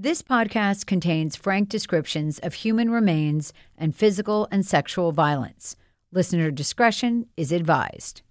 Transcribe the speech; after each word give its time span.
This 0.00 0.22
podcast 0.22 0.86
contains 0.86 1.34
frank 1.34 1.68
descriptions 1.68 2.38
of 2.38 2.54
human 2.54 2.88
remains 2.88 3.52
and 3.76 3.96
physical 3.96 4.46
and 4.52 4.64
sexual 4.64 5.10
violence. 5.10 5.74
Listener 6.12 6.52
discretion 6.52 7.26
is 7.36 7.50
advised. 7.50 8.22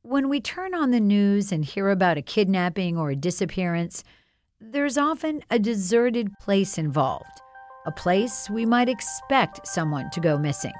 When 0.00 0.30
we 0.30 0.40
turn 0.40 0.74
on 0.74 0.90
the 0.90 1.00
news 1.00 1.52
and 1.52 1.62
hear 1.62 1.90
about 1.90 2.16
a 2.16 2.22
kidnapping 2.22 2.96
or 2.96 3.10
a 3.10 3.14
disappearance, 3.14 4.04
there's 4.58 4.96
often 4.96 5.42
a 5.50 5.58
deserted 5.58 6.30
place 6.40 6.78
involved, 6.78 7.42
a 7.84 7.92
place 7.92 8.48
we 8.48 8.64
might 8.64 8.88
expect 8.88 9.66
someone 9.66 10.08
to 10.12 10.20
go 10.20 10.38
missing, 10.38 10.72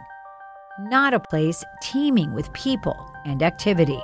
not 0.85 1.13
a 1.13 1.21
place 1.21 1.63
teeming 1.83 2.33
with 2.33 2.51
people 2.55 3.13
and 3.27 3.43
activity. 3.43 4.01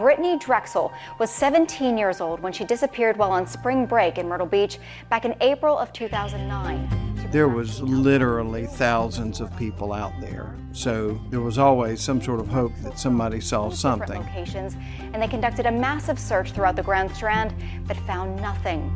Brittanee 0.00 0.40
Drexel 0.40 0.94
was 1.18 1.30
17 1.30 1.98
years 1.98 2.22
old 2.22 2.40
when 2.40 2.54
she 2.54 2.64
disappeared 2.64 3.18
while 3.18 3.32
on 3.32 3.46
spring 3.46 3.84
break 3.84 4.16
in 4.16 4.26
Myrtle 4.26 4.46
Beach 4.46 4.78
back 5.10 5.26
in 5.26 5.34
April 5.42 5.76
of 5.76 5.92
2009. 5.92 7.28
There 7.30 7.48
was 7.48 7.82
literally 7.82 8.64
thousands 8.64 9.42
of 9.42 9.54
people 9.58 9.92
out 9.92 10.14
there, 10.18 10.56
so 10.72 11.20
there 11.28 11.42
was 11.42 11.58
always 11.58 12.00
some 12.00 12.22
sort 12.22 12.40
of 12.40 12.48
hope 12.48 12.72
that 12.82 12.98
somebody 12.98 13.42
saw 13.42 13.68
something. 13.68 14.22
Locations, 14.22 14.74
and 15.12 15.20
they 15.20 15.28
conducted 15.28 15.66
a 15.66 15.70
massive 15.70 16.18
search 16.18 16.52
throughout 16.52 16.76
the 16.76 16.82
Grand 16.82 17.14
Strand, 17.14 17.54
but 17.86 17.98
found 17.98 18.40
nothing. 18.40 18.90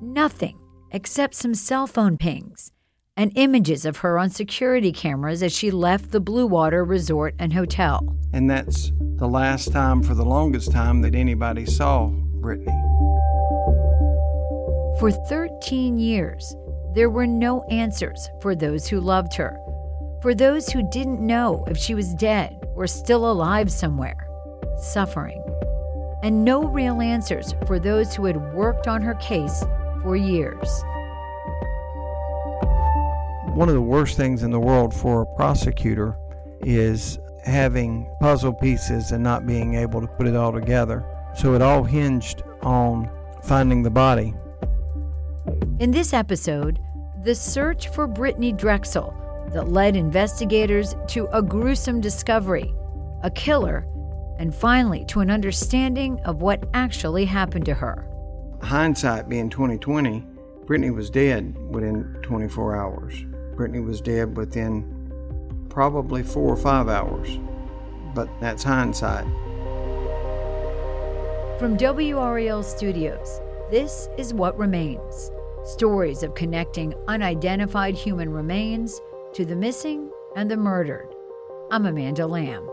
Nothing 0.00 0.56
except 0.92 1.34
some 1.34 1.52
cell 1.52 1.88
phone 1.88 2.16
pings 2.16 2.70
and 3.16 3.32
images 3.36 3.84
of 3.84 3.98
her 3.98 4.18
on 4.18 4.30
security 4.30 4.92
cameras 4.92 5.42
as 5.42 5.52
she 5.52 5.70
left 5.70 6.10
the 6.10 6.20
Blue 6.20 6.46
Water 6.46 6.84
Resort 6.84 7.34
and 7.38 7.52
Hotel. 7.52 8.16
And 8.32 8.50
that's 8.50 8.92
the 9.16 9.28
last 9.28 9.70
time, 9.72 10.02
for 10.02 10.14
the 10.14 10.24
longest 10.24 10.72
time, 10.72 11.00
that 11.02 11.14
anybody 11.14 11.64
saw 11.64 12.10
Brittanee. 12.40 12.80
For 14.98 15.12
13 15.12 15.98
years, 15.98 16.56
there 16.94 17.10
were 17.10 17.26
no 17.26 17.62
answers 17.64 18.28
for 18.40 18.54
those 18.54 18.88
who 18.88 19.00
loved 19.00 19.34
her, 19.34 19.56
for 20.20 20.34
those 20.34 20.68
who 20.68 20.88
didn't 20.90 21.24
know 21.24 21.64
if 21.68 21.76
she 21.76 21.94
was 21.94 22.14
dead 22.14 22.58
or 22.74 22.86
still 22.86 23.30
alive 23.30 23.70
somewhere, 23.70 24.28
suffering, 24.78 25.42
and 26.24 26.44
no 26.44 26.64
real 26.64 27.00
answers 27.00 27.54
for 27.66 27.78
those 27.78 28.14
who 28.14 28.24
had 28.24 28.54
worked 28.54 28.88
on 28.88 29.02
her 29.02 29.14
case 29.16 29.64
for 30.02 30.16
years. 30.16 30.84
One 33.54 33.68
of 33.68 33.76
the 33.76 33.80
worst 33.80 34.16
things 34.16 34.42
in 34.42 34.50
the 34.50 34.58
world 34.58 34.92
for 34.92 35.22
a 35.22 35.26
prosecutor 35.36 36.16
is 36.62 37.20
having 37.44 38.04
puzzle 38.20 38.52
pieces 38.52 39.12
and 39.12 39.22
not 39.22 39.46
being 39.46 39.74
able 39.74 40.00
to 40.00 40.08
put 40.08 40.26
it 40.26 40.34
all 40.34 40.52
together. 40.52 41.04
So 41.36 41.54
it 41.54 41.62
all 41.62 41.84
hinged 41.84 42.42
on 42.62 43.08
finding 43.44 43.84
the 43.84 43.90
body. 43.90 44.34
In 45.78 45.92
this 45.92 46.12
episode, 46.12 46.80
the 47.22 47.36
search 47.36 47.86
for 47.90 48.08
Brittanee 48.08 48.56
Drexel 48.56 49.14
that 49.52 49.68
led 49.68 49.94
investigators 49.94 50.96
to 51.10 51.28
a 51.32 51.40
gruesome 51.40 52.00
discovery, 52.00 52.74
a 53.22 53.30
killer, 53.30 53.86
and 54.40 54.52
finally 54.52 55.04
to 55.04 55.20
an 55.20 55.30
understanding 55.30 56.18
of 56.24 56.42
what 56.42 56.68
actually 56.74 57.24
happened 57.24 57.66
to 57.66 57.74
her. 57.74 58.04
Hindsight 58.62 59.28
being 59.28 59.48
2020, 59.48 60.26
Brittanee 60.64 60.92
was 60.92 61.08
dead 61.08 61.56
within 61.68 62.18
24 62.22 62.76
hours. 62.76 63.24
Brittanee 63.56 63.84
was 63.84 64.00
dead 64.00 64.36
within 64.36 64.84
probably 65.68 66.22
four 66.22 66.52
or 66.52 66.56
five 66.56 66.88
hours, 66.88 67.38
but 68.14 68.28
that's 68.40 68.62
hindsight. 68.62 69.24
From 71.58 71.76
WRAL 71.76 72.62
Studios, 72.64 73.40
this 73.70 74.08
is 74.18 74.34
What 74.34 74.58
Remains 74.58 75.30
stories 75.66 76.22
of 76.22 76.34
connecting 76.34 76.94
unidentified 77.08 77.94
human 77.94 78.30
remains 78.30 79.00
to 79.32 79.44
the 79.44 79.56
missing 79.56 80.10
and 80.36 80.50
the 80.50 80.56
murdered. 80.56 81.08
I'm 81.70 81.86
Amanda 81.86 82.26
Lamb. 82.26 82.68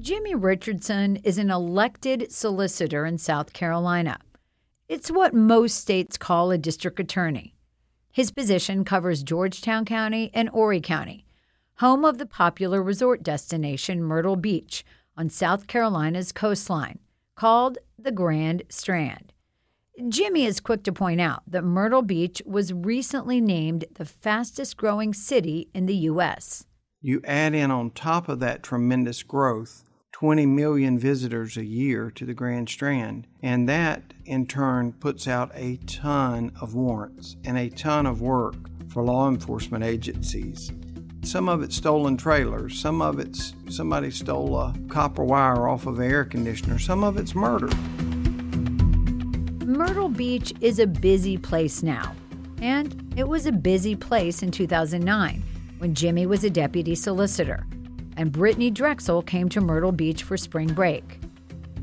Jimmy 0.00 0.34
Richardson 0.34 1.16
is 1.24 1.38
an 1.38 1.50
elected 1.50 2.30
solicitor 2.30 3.06
in 3.06 3.16
South 3.16 3.54
Carolina. 3.54 4.18
It's 4.86 5.10
what 5.10 5.32
most 5.32 5.78
states 5.78 6.18
call 6.18 6.50
a 6.50 6.58
district 6.58 7.00
attorney. 7.00 7.54
His 8.12 8.30
position 8.30 8.84
covers 8.84 9.22
Georgetown 9.22 9.86
County 9.86 10.30
and 10.34 10.50
Horry 10.50 10.82
County, 10.82 11.24
home 11.76 12.04
of 12.04 12.18
the 12.18 12.26
popular 12.26 12.82
resort 12.82 13.22
destination 13.22 14.02
Myrtle 14.02 14.36
Beach 14.36 14.84
on 15.16 15.30
South 15.30 15.66
Carolina's 15.68 16.32
coastline, 16.32 16.98
called 17.34 17.78
the 17.98 18.12
Grand 18.12 18.64
Strand. 18.68 19.32
Jimmy 20.10 20.44
is 20.44 20.60
quick 20.60 20.82
to 20.82 20.92
point 20.92 21.20
out 21.20 21.42
that 21.46 21.64
Myrtle 21.64 22.02
Beach 22.02 22.42
was 22.44 22.74
recently 22.74 23.40
named 23.40 23.86
the 23.94 24.04
fastest 24.04 24.76
growing 24.76 25.14
city 25.14 25.70
in 25.72 25.86
the 25.86 25.96
U.S. 25.96 26.66
You 27.00 27.22
add 27.24 27.54
in 27.54 27.70
on 27.70 27.90
top 27.90 28.28
of 28.28 28.38
that 28.40 28.62
tremendous 28.62 29.22
growth 29.22 29.82
20 30.24 30.46
million 30.46 30.98
visitors 30.98 31.58
a 31.58 31.64
year 31.66 32.10
to 32.10 32.24
the 32.24 32.32
Grand 32.32 32.66
Strand. 32.66 33.26
And 33.42 33.68
that, 33.68 34.14
in 34.24 34.46
turn, 34.46 34.94
puts 34.94 35.28
out 35.28 35.50
a 35.52 35.76
ton 35.86 36.50
of 36.62 36.74
warrants 36.74 37.36
and 37.44 37.58
a 37.58 37.68
ton 37.68 38.06
of 38.06 38.22
work 38.22 38.54
for 38.88 39.02
law 39.02 39.28
enforcement 39.28 39.84
agencies. 39.84 40.72
Some 41.24 41.46
of 41.46 41.62
it's 41.62 41.76
stolen 41.76 42.16
trailers, 42.16 42.78
some 42.78 43.02
of 43.02 43.18
it's 43.18 43.52
somebody 43.68 44.10
stole 44.10 44.56
a 44.56 44.74
copper 44.88 45.22
wire 45.22 45.68
off 45.68 45.86
of 45.86 45.98
an 45.98 46.10
air 46.10 46.24
conditioner, 46.24 46.78
some 46.78 47.04
of 47.04 47.18
it's 47.18 47.34
murder. 47.34 47.68
Myrtle 49.66 50.08
Beach 50.08 50.54
is 50.62 50.78
a 50.78 50.86
busy 50.86 51.36
place 51.36 51.82
now, 51.82 52.14
and 52.62 53.12
it 53.14 53.28
was 53.28 53.44
a 53.44 53.52
busy 53.52 53.94
place 53.94 54.42
in 54.42 54.50
2009 54.50 55.42
when 55.76 55.94
Jimmy 55.94 56.24
was 56.24 56.44
a 56.44 56.50
deputy 56.50 56.94
solicitor 56.94 57.66
and 58.16 58.32
Brittanee 58.32 58.72
Drexel 58.72 59.22
came 59.22 59.48
to 59.50 59.60
Myrtle 59.60 59.92
Beach 59.92 60.22
for 60.22 60.36
spring 60.36 60.72
break. 60.72 61.20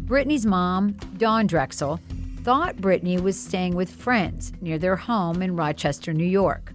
Brittanee's 0.06 0.46
mom, 0.46 0.92
Dawn 1.18 1.48
Drexel, 1.48 2.00
thought 2.44 2.78
Brittanee 2.78 3.22
was 3.22 3.40
staying 3.40 3.76
with 3.76 3.90
friends 3.90 4.52
near 4.62 4.78
their 4.78 4.96
home 4.96 5.42
in 5.42 5.56
Rochester, 5.56 6.14
New 6.14 6.26
York. 6.26 6.74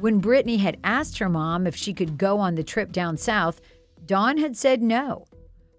When 0.00 0.20
Brittanee 0.20 0.58
had 0.58 0.78
asked 0.82 1.18
her 1.18 1.28
mom 1.28 1.66
if 1.66 1.76
she 1.76 1.94
could 1.94 2.18
go 2.18 2.38
on 2.38 2.56
the 2.56 2.64
trip 2.64 2.92
down 2.92 3.16
south, 3.16 3.60
Dawn 4.04 4.38
had 4.38 4.56
said 4.56 4.82
no. 4.82 5.26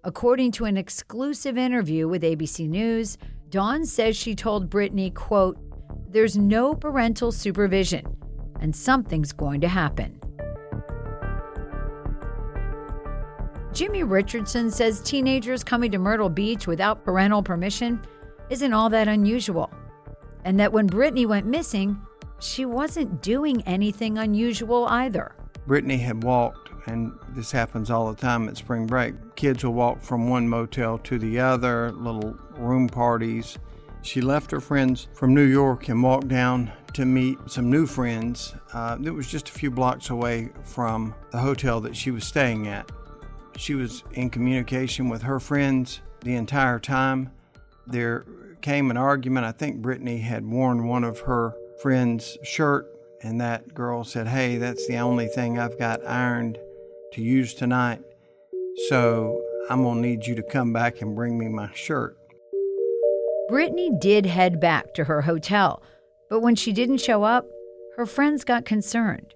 According 0.02 0.52
to 0.52 0.64
an 0.64 0.76
exclusive 0.76 1.58
interview 1.58 2.08
with 2.08 2.22
ABC 2.22 2.68
News, 2.68 3.18
Dawn 3.50 3.84
says 3.84 4.16
she 4.16 4.34
told 4.34 4.70
Brittanee, 4.70 5.14
quote, 5.14 5.58
"There's 6.10 6.36
no 6.36 6.74
parental 6.74 7.32
supervision 7.32 8.16
and 8.60 8.74
something's 8.74 9.32
going 9.32 9.60
to 9.60 9.68
happen." 9.68 10.18
Jimmy 13.74 14.04
Richardson 14.04 14.70
says 14.70 15.00
teenagers 15.00 15.64
coming 15.64 15.90
to 15.90 15.98
Myrtle 15.98 16.28
Beach 16.28 16.68
without 16.68 17.04
parental 17.04 17.42
permission 17.42 18.00
isn't 18.48 18.72
all 18.72 18.88
that 18.90 19.08
unusual, 19.08 19.68
and 20.44 20.60
that 20.60 20.72
when 20.72 20.88
Brittanee 20.88 21.26
went 21.26 21.44
missing, 21.44 22.00
she 22.38 22.66
wasn't 22.66 23.20
doing 23.20 23.62
anything 23.62 24.16
unusual 24.16 24.86
either. 24.86 25.34
Brittanee 25.66 25.98
had 25.98 26.22
walked, 26.22 26.70
and 26.86 27.18
this 27.30 27.50
happens 27.50 27.90
all 27.90 28.12
the 28.12 28.20
time 28.20 28.48
at 28.48 28.56
spring 28.56 28.86
break. 28.86 29.14
Kids 29.34 29.64
will 29.64 29.74
walk 29.74 30.00
from 30.00 30.28
one 30.28 30.48
motel 30.48 30.96
to 30.98 31.18
the 31.18 31.40
other, 31.40 31.90
little 31.90 32.38
room 32.56 32.88
parties. 32.88 33.58
She 34.02 34.20
left 34.20 34.52
her 34.52 34.60
friends 34.60 35.08
from 35.14 35.34
New 35.34 35.46
York 35.46 35.88
and 35.88 36.00
walked 36.00 36.28
down 36.28 36.70
to 36.92 37.04
meet 37.04 37.38
some 37.46 37.72
new 37.72 37.86
friends. 37.86 38.54
Uh, 38.72 38.98
it 39.02 39.10
was 39.10 39.26
just 39.26 39.48
a 39.48 39.52
few 39.52 39.72
blocks 39.72 40.10
away 40.10 40.50
from 40.62 41.12
the 41.32 41.38
hotel 41.38 41.80
that 41.80 41.96
she 41.96 42.12
was 42.12 42.24
staying 42.24 42.68
at. 42.68 42.88
She 43.56 43.74
was 43.74 44.02
in 44.12 44.30
communication 44.30 45.08
with 45.08 45.22
her 45.22 45.40
friends 45.40 46.00
the 46.20 46.34
entire 46.34 46.78
time. 46.78 47.30
There 47.86 48.26
came 48.62 48.90
an 48.90 48.96
argument. 48.96 49.46
I 49.46 49.52
think 49.52 49.80
Brittanee 49.80 50.22
had 50.22 50.44
worn 50.44 50.86
one 50.86 51.04
of 51.04 51.20
her 51.20 51.54
friend's 51.80 52.38
shirt, 52.42 52.86
and 53.22 53.40
that 53.40 53.74
girl 53.74 54.04
said, 54.04 54.26
Hey, 54.26 54.56
that's 54.56 54.86
the 54.88 54.96
only 54.96 55.26
thing 55.26 55.58
I've 55.58 55.78
got 55.78 56.04
ironed 56.06 56.58
to 57.12 57.22
use 57.22 57.54
tonight. 57.54 58.00
So 58.88 59.40
I'm 59.70 59.82
going 59.82 60.02
to 60.02 60.08
need 60.08 60.26
you 60.26 60.34
to 60.34 60.42
come 60.42 60.72
back 60.72 61.00
and 61.00 61.14
bring 61.14 61.38
me 61.38 61.48
my 61.48 61.70
shirt. 61.74 62.16
Brittanee 63.50 64.00
did 64.00 64.26
head 64.26 64.58
back 64.58 64.94
to 64.94 65.04
her 65.04 65.22
hotel, 65.22 65.82
but 66.30 66.40
when 66.40 66.56
she 66.56 66.72
didn't 66.72 66.98
show 66.98 67.22
up, 67.22 67.46
her 67.96 68.06
friends 68.06 68.44
got 68.44 68.64
concerned. 68.64 69.33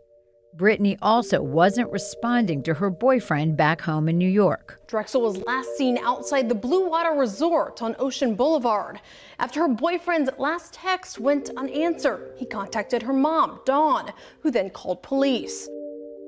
Brittanee 0.58 0.98
also 1.00 1.40
wasn't 1.40 1.92
responding 1.92 2.64
to 2.64 2.74
her 2.74 2.90
boyfriend 2.90 3.56
back 3.56 3.80
home 3.80 4.08
in 4.08 4.18
New 4.18 4.28
York. 4.28 4.80
Drexel 4.88 5.22
was 5.22 5.38
last 5.44 5.76
seen 5.76 5.98
outside 5.98 6.48
the 6.48 6.54
Blue 6.54 6.88
Water 6.88 7.12
Resort 7.12 7.80
on 7.80 7.94
Ocean 8.00 8.34
Boulevard. 8.34 9.00
After 9.38 9.60
her 9.60 9.68
boyfriend's 9.68 10.30
last 10.36 10.74
text 10.74 11.20
went 11.20 11.50
unanswered, 11.56 12.32
he 12.36 12.44
contacted 12.44 13.02
her 13.02 13.12
mom, 13.12 13.60
Dawn, 13.64 14.12
who 14.40 14.50
then 14.50 14.70
called 14.70 15.04
police. 15.04 15.68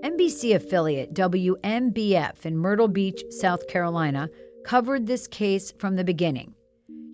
NBC 0.05 0.55
affiliate 0.55 1.13
WMBF 1.13 2.47
in 2.47 2.57
Myrtle 2.57 2.89
Beach, 2.89 3.25
South 3.31 3.67
Carolina, 3.67 4.31
covered 4.65 5.09
this 5.09 5.27
case 5.27 5.73
from 5.73 5.97
the 5.97 6.05
beginning. 6.05 6.55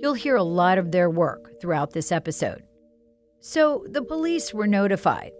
You'll 0.01 0.13
hear 0.13 0.37
a 0.37 0.43
lot 0.43 0.77
of 0.77 0.93
their 0.93 1.09
work 1.09 1.63
throughout 1.63 1.93
this 1.93 2.13
episode. 2.13 2.63
So, 3.41 3.87
the 3.89 4.03
police 4.03 4.53
were 4.53 4.67
notified. 4.67 5.33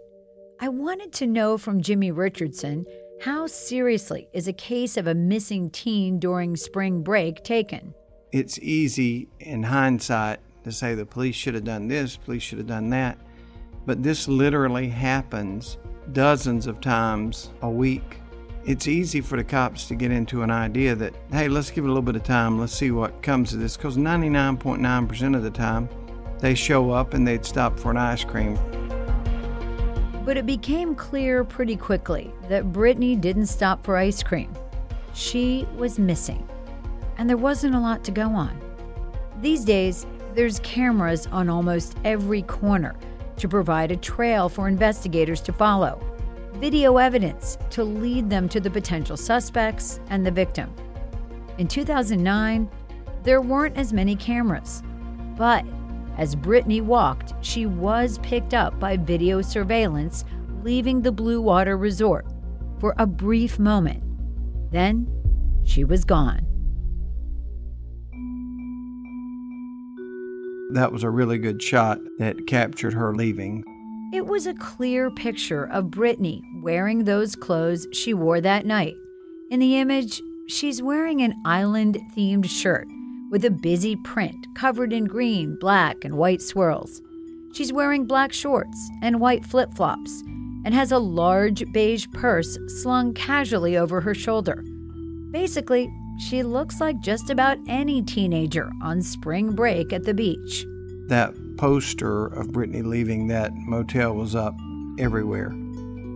I 0.59 0.69
wanted 0.69 1.13
to 1.13 1.27
know 1.27 1.59
from 1.59 1.83
Jimmy 1.83 2.09
Richardson 2.09 2.83
how 3.21 3.45
seriously 3.45 4.27
is 4.33 4.47
a 4.47 4.53
case 4.53 4.97
of 4.97 5.05
a 5.05 5.13
missing 5.13 5.69
teen 5.69 6.17
during 6.17 6.55
spring 6.55 7.03
break 7.03 7.43
taken? 7.43 7.93
It's 8.31 8.57
easy 8.59 9.29
in 9.39 9.61
hindsight 9.61 10.39
to 10.63 10.71
say 10.71 10.95
the 10.95 11.05
police 11.05 11.35
should 11.35 11.53
have 11.53 11.63
done 11.63 11.87
this, 11.87 12.17
police 12.17 12.41
should 12.41 12.57
have 12.57 12.65
done 12.65 12.89
that, 12.89 13.19
but 13.85 14.01
this 14.01 14.27
literally 14.27 14.89
happens 14.89 15.77
dozens 16.11 16.65
of 16.65 16.81
times 16.81 17.51
a 17.61 17.69
week. 17.69 18.19
It's 18.65 18.87
easy 18.87 19.21
for 19.21 19.37
the 19.37 19.43
cops 19.43 19.87
to 19.89 19.95
get 19.95 20.11
into 20.11 20.41
an 20.41 20.49
idea 20.49 20.95
that, 20.95 21.13
hey, 21.31 21.49
let's 21.49 21.69
give 21.69 21.83
it 21.83 21.87
a 21.87 21.91
little 21.91 22.01
bit 22.01 22.15
of 22.15 22.23
time, 22.23 22.59
let's 22.59 22.73
see 22.73 22.89
what 22.89 23.21
comes 23.21 23.53
of 23.53 23.59
this, 23.59 23.77
because 23.77 23.95
99.9% 23.95 25.35
of 25.35 25.43
the 25.43 25.51
time 25.51 25.87
they 26.39 26.55
show 26.55 26.89
up 26.89 27.13
and 27.13 27.27
they'd 27.27 27.45
stop 27.45 27.79
for 27.79 27.91
an 27.91 27.97
ice 27.97 28.23
cream. 28.23 28.57
But 30.27 30.35
it 30.35 30.45
became 30.45 30.93
clear 30.93 31.45
pretty 31.45 31.77
quickly 31.77 32.33
that 32.49 32.73
Brittanee 32.73 33.21
didn't 33.21 33.45
stop 33.45 33.85
for 33.85 33.95
ice 33.95 34.21
cream. 34.21 34.53
She 35.13 35.65
was 35.77 35.97
missing, 35.97 36.45
and 37.17 37.29
there 37.29 37.37
wasn't 37.37 37.75
a 37.75 37.79
lot 37.79 38.03
to 38.03 38.11
go 38.11 38.27
on. 38.27 38.59
These 39.39 39.63
days, 39.63 40.05
there's 40.33 40.59
cameras 40.59 41.27
on 41.27 41.47
almost 41.47 41.95
every 42.03 42.41
corner 42.41 42.97
to 43.37 43.47
provide 43.47 43.89
a 43.89 43.95
trail 43.95 44.49
for 44.49 44.67
investigators 44.67 45.39
to 45.43 45.53
follow, 45.53 45.97
video 46.55 46.97
evidence 46.97 47.57
to 47.69 47.85
lead 47.85 48.29
them 48.29 48.49
to 48.49 48.59
the 48.59 48.69
potential 48.69 49.15
suspects 49.15 50.01
and 50.09 50.25
the 50.25 50.31
victim. 50.31 50.69
In 51.57 51.69
2009, 51.69 52.69
there 53.23 53.39
weren't 53.39 53.77
as 53.77 53.93
many 53.93 54.17
cameras, 54.17 54.83
but 55.37 55.63
as 56.17 56.35
Brittanee 56.35 56.81
walked, 56.81 57.33
she 57.41 57.65
was 57.65 58.17
picked 58.19 58.53
up 58.53 58.79
by 58.79 58.97
video 58.97 59.41
surveillance 59.41 60.25
leaving 60.63 61.01
the 61.01 61.11
Blue 61.11 61.41
Water 61.41 61.77
Resort 61.77 62.25
for 62.79 62.95
a 62.97 63.05
brief 63.05 63.59
moment. 63.59 64.03
Then 64.71 65.07
she 65.63 65.83
was 65.83 66.03
gone. 66.03 66.45
That 70.73 70.91
was 70.91 71.03
a 71.03 71.09
really 71.09 71.37
good 71.37 71.61
shot 71.61 71.99
that 72.19 72.47
captured 72.47 72.93
her 72.93 73.15
leaving. 73.15 73.63
It 74.13 74.25
was 74.25 74.47
a 74.47 74.53
clear 74.53 75.11
picture 75.11 75.65
of 75.65 75.85
Brittanee 75.85 76.41
wearing 76.61 77.03
those 77.03 77.35
clothes 77.35 77.87
she 77.93 78.13
wore 78.13 78.41
that 78.41 78.65
night. 78.65 78.95
In 79.49 79.59
the 79.59 79.77
image, 79.77 80.21
she's 80.47 80.81
wearing 80.81 81.21
an 81.21 81.35
island 81.45 81.97
themed 82.15 82.49
shirt 82.49 82.87
with 83.29 83.45
a 83.45 83.51
busy 83.51 83.95
print 83.95 84.47
covered 84.55 84.93
in 84.93 85.05
green, 85.05 85.57
black, 85.59 86.03
and 86.03 86.17
white 86.17 86.41
swirls. 86.41 87.01
She's 87.53 87.73
wearing 87.73 88.05
black 88.05 88.33
shorts 88.33 88.89
and 89.01 89.19
white 89.19 89.45
flip 89.45 89.73
flops 89.73 90.23
and 90.65 90.73
has 90.73 90.91
a 90.91 90.99
large 90.99 91.63
beige 91.71 92.07
purse 92.13 92.57
slung 92.67 93.13
casually 93.13 93.77
over 93.77 94.01
her 94.01 94.13
shoulder. 94.13 94.63
Basically, 95.31 95.91
she 96.19 96.43
looks 96.43 96.81
like 96.81 96.99
just 96.99 97.29
about 97.29 97.57
any 97.67 98.01
teenager 98.01 98.71
on 98.81 99.01
spring 99.01 99.53
break 99.53 99.93
at 99.93 100.03
the 100.03 100.13
beach. 100.13 100.65
That 101.07 101.33
poster 101.57 102.27
of 102.27 102.47
Brittanee 102.47 102.85
leaving 102.85 103.27
that 103.27 103.53
motel 103.55 104.13
was 104.13 104.35
up 104.35 104.55
everywhere. 104.99 105.53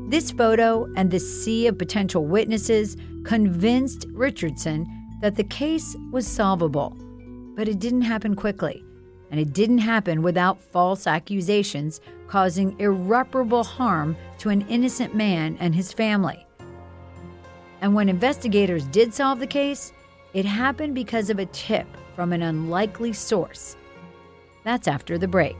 This 0.09 0.31
photo 0.31 0.87
and 0.97 1.11
the 1.11 1.19
sea 1.19 1.67
of 1.67 1.77
potential 1.77 2.25
witnesses 2.25 2.97
convinced 3.23 4.05
Richardson 4.11 4.85
that 5.21 5.35
the 5.35 5.43
case 5.43 5.95
was 6.11 6.27
solvable. 6.27 6.97
But 7.55 7.67
it 7.67 7.79
didn't 7.79 8.01
happen 8.01 8.35
quickly, 8.35 8.83
and 9.29 9.39
it 9.39 9.53
didn't 9.53 9.79
happen 9.79 10.21
without 10.21 10.59
false 10.59 11.07
accusations 11.07 12.01
causing 12.27 12.79
irreparable 12.79 13.63
harm 13.63 14.15
to 14.39 14.49
an 14.49 14.61
innocent 14.69 15.15
man 15.15 15.57
and 15.59 15.75
his 15.75 15.93
family. 15.93 16.45
And 17.81 17.95
when 17.95 18.09
investigators 18.09 18.85
did 18.85 19.13
solve 19.13 19.39
the 19.39 19.47
case, 19.47 19.91
it 20.33 20.45
happened 20.45 20.95
because 20.95 21.29
of 21.29 21.39
a 21.39 21.45
tip 21.47 21.87
from 22.15 22.31
an 22.31 22.41
unlikely 22.41 23.13
source. 23.13 23.75
That's 24.63 24.87
after 24.87 25.17
the 25.17 25.27
break. 25.27 25.57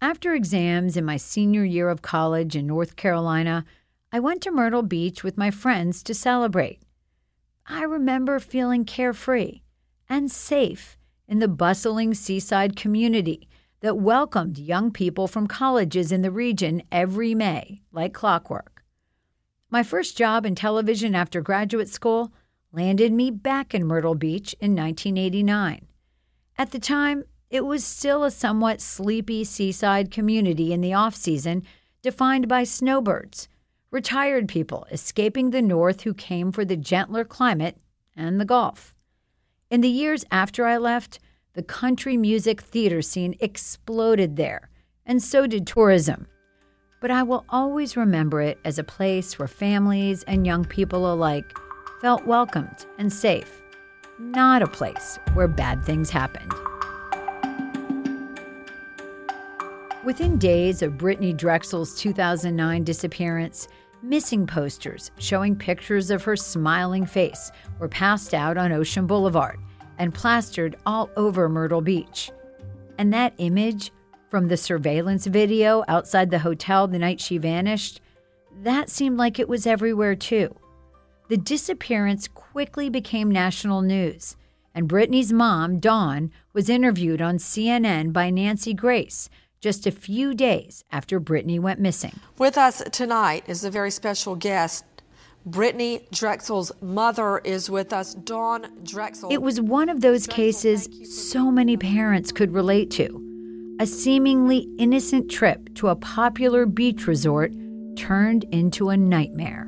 After 0.00 0.32
exams 0.32 0.96
in 0.96 1.04
my 1.04 1.16
senior 1.16 1.64
year 1.64 1.88
of 1.88 2.02
college 2.02 2.54
in 2.54 2.68
North 2.68 2.94
Carolina, 2.94 3.64
I 4.12 4.20
went 4.20 4.42
to 4.42 4.52
Myrtle 4.52 4.82
Beach 4.82 5.24
with 5.24 5.36
my 5.36 5.50
friends 5.50 6.04
to 6.04 6.14
celebrate. 6.14 6.80
I 7.66 7.82
remember 7.82 8.38
feeling 8.38 8.84
carefree 8.84 9.62
and 10.08 10.30
safe 10.30 10.96
in 11.26 11.40
the 11.40 11.48
bustling 11.48 12.14
seaside 12.14 12.76
community 12.76 13.48
that 13.80 13.98
welcomed 13.98 14.56
young 14.56 14.92
people 14.92 15.26
from 15.26 15.48
colleges 15.48 16.12
in 16.12 16.22
the 16.22 16.30
region 16.30 16.82
every 16.92 17.34
May, 17.34 17.82
like 17.90 18.14
clockwork. 18.14 18.84
My 19.68 19.82
first 19.82 20.16
job 20.16 20.46
in 20.46 20.54
television 20.54 21.16
after 21.16 21.40
graduate 21.40 21.88
school 21.88 22.32
landed 22.70 23.12
me 23.12 23.32
back 23.32 23.74
in 23.74 23.84
Myrtle 23.84 24.14
Beach 24.14 24.54
in 24.60 24.76
1989. 24.76 25.86
At 26.56 26.70
the 26.70 26.78
time, 26.78 27.24
it 27.50 27.64
was 27.64 27.84
still 27.84 28.24
a 28.24 28.30
somewhat 28.30 28.80
sleepy 28.80 29.44
seaside 29.44 30.10
community 30.10 30.72
in 30.72 30.80
the 30.80 30.94
off 30.94 31.14
season, 31.14 31.62
defined 32.02 32.46
by 32.46 32.64
snowbirds, 32.64 33.48
retired 33.90 34.48
people 34.48 34.86
escaping 34.90 35.50
the 35.50 35.62
north 35.62 36.02
who 36.02 36.12
came 36.12 36.52
for 36.52 36.64
the 36.64 36.76
gentler 36.76 37.24
climate 37.24 37.78
and 38.14 38.40
the 38.40 38.44
golf. 38.44 38.94
In 39.70 39.80
the 39.80 39.88
years 39.88 40.24
after 40.30 40.66
I 40.66 40.76
left, 40.76 41.18
the 41.54 41.62
country 41.62 42.16
music 42.16 42.60
theater 42.60 43.02
scene 43.02 43.34
exploded 43.40 44.36
there, 44.36 44.68
and 45.06 45.22
so 45.22 45.46
did 45.46 45.66
tourism. 45.66 46.26
But 47.00 47.10
I 47.10 47.22
will 47.22 47.44
always 47.48 47.96
remember 47.96 48.40
it 48.40 48.58
as 48.64 48.78
a 48.78 48.84
place 48.84 49.38
where 49.38 49.48
families 49.48 50.22
and 50.24 50.46
young 50.46 50.64
people 50.64 51.12
alike 51.12 51.50
felt 52.00 52.26
welcomed 52.26 52.86
and 52.98 53.12
safe, 53.12 53.62
not 54.18 54.62
a 54.62 54.66
place 54.66 55.18
where 55.34 55.48
bad 55.48 55.84
things 55.84 56.10
happened. 56.10 56.52
Within 60.08 60.38
days 60.38 60.80
of 60.80 60.94
Brittanee 60.94 61.36
Drexel's 61.36 61.94
2009 62.00 62.82
disappearance, 62.82 63.68
missing 64.02 64.46
posters 64.46 65.10
showing 65.18 65.54
pictures 65.54 66.10
of 66.10 66.24
her 66.24 66.34
smiling 66.34 67.04
face 67.04 67.52
were 67.78 67.90
passed 67.90 68.32
out 68.32 68.56
on 68.56 68.72
Ocean 68.72 69.06
Boulevard 69.06 69.60
and 69.98 70.14
plastered 70.14 70.76
all 70.86 71.10
over 71.18 71.46
Myrtle 71.50 71.82
Beach. 71.82 72.30
And 72.96 73.12
that 73.12 73.34
image 73.36 73.92
from 74.30 74.48
the 74.48 74.56
surveillance 74.56 75.26
video 75.26 75.84
outside 75.88 76.30
the 76.30 76.38
hotel 76.38 76.88
the 76.88 76.98
night 76.98 77.20
she 77.20 77.36
vanished, 77.36 78.00
that 78.62 78.88
seemed 78.88 79.18
like 79.18 79.38
it 79.38 79.46
was 79.46 79.66
everywhere 79.66 80.14
too. 80.14 80.56
The 81.28 81.36
disappearance 81.36 82.28
quickly 82.28 82.88
became 82.88 83.30
national 83.30 83.82
news, 83.82 84.36
and 84.74 84.88
Brittanee's 84.88 85.34
mom, 85.34 85.80
Dawn, 85.80 86.32
was 86.54 86.70
interviewed 86.70 87.20
on 87.20 87.36
CNN 87.36 88.14
by 88.14 88.30
Nancy 88.30 88.72
Grace 88.72 89.28
just 89.60 89.86
a 89.86 89.90
few 89.90 90.34
days 90.34 90.84
after 90.90 91.20
Brittanee 91.20 91.60
went 91.60 91.80
missing. 91.80 92.18
With 92.38 92.56
us 92.56 92.82
tonight 92.92 93.44
is 93.46 93.64
a 93.64 93.70
very 93.70 93.90
special 93.90 94.36
guest. 94.36 94.84
Brittanee 95.48 96.08
Drexel's 96.10 96.72
mother 96.82 97.38
is 97.38 97.70
with 97.70 97.92
us, 97.92 98.14
Dawn 98.14 98.66
Drexel. 98.82 99.32
It 99.32 99.42
was 99.42 99.60
one 99.60 99.88
of 99.88 100.00
those 100.00 100.26
cases 100.26 100.88
so 101.28 101.50
many 101.50 101.76
parents 101.76 102.32
could 102.32 102.52
relate 102.52 102.90
to. 102.92 103.24
A 103.80 103.86
seemingly 103.86 104.68
innocent 104.78 105.30
trip 105.30 105.74
to 105.76 105.88
a 105.88 105.96
popular 105.96 106.66
beach 106.66 107.06
resort 107.06 107.52
turned 107.96 108.44
into 108.52 108.90
a 108.90 108.96
nightmare. 108.96 109.64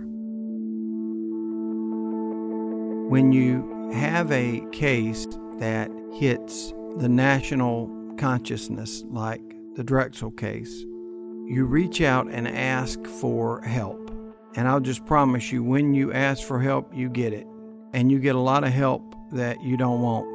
When 3.09 3.33
you 3.33 3.91
have 3.93 4.31
a 4.31 4.61
case 4.73 5.27
that 5.59 5.91
hits 6.13 6.73
the 6.99 7.09
national 7.09 7.91
consciousness 8.19 9.05
like 9.09 9.41
the 9.81 9.85
Drexel 9.85 10.31
case, 10.33 10.85
you 11.47 11.65
reach 11.65 12.03
out 12.03 12.27
and 12.31 12.47
ask 12.47 13.03
for 13.07 13.63
help. 13.63 14.11
And 14.55 14.69
I'll 14.69 14.79
just 14.79 15.07
promise 15.07 15.51
you, 15.51 15.63
when 15.65 15.95
you 15.95 16.13
ask 16.13 16.47
for 16.47 16.61
help, 16.61 16.95
you 16.95 17.09
get 17.09 17.33
it. 17.33 17.47
And 17.95 18.13
you 18.13 18.19
get 18.19 18.35
a 18.35 18.41
lot 18.41 18.63
of 18.63 18.75
help 18.75 19.15
that 19.33 19.63
you 19.63 19.79
don't 19.79 20.03
want. 20.03 20.27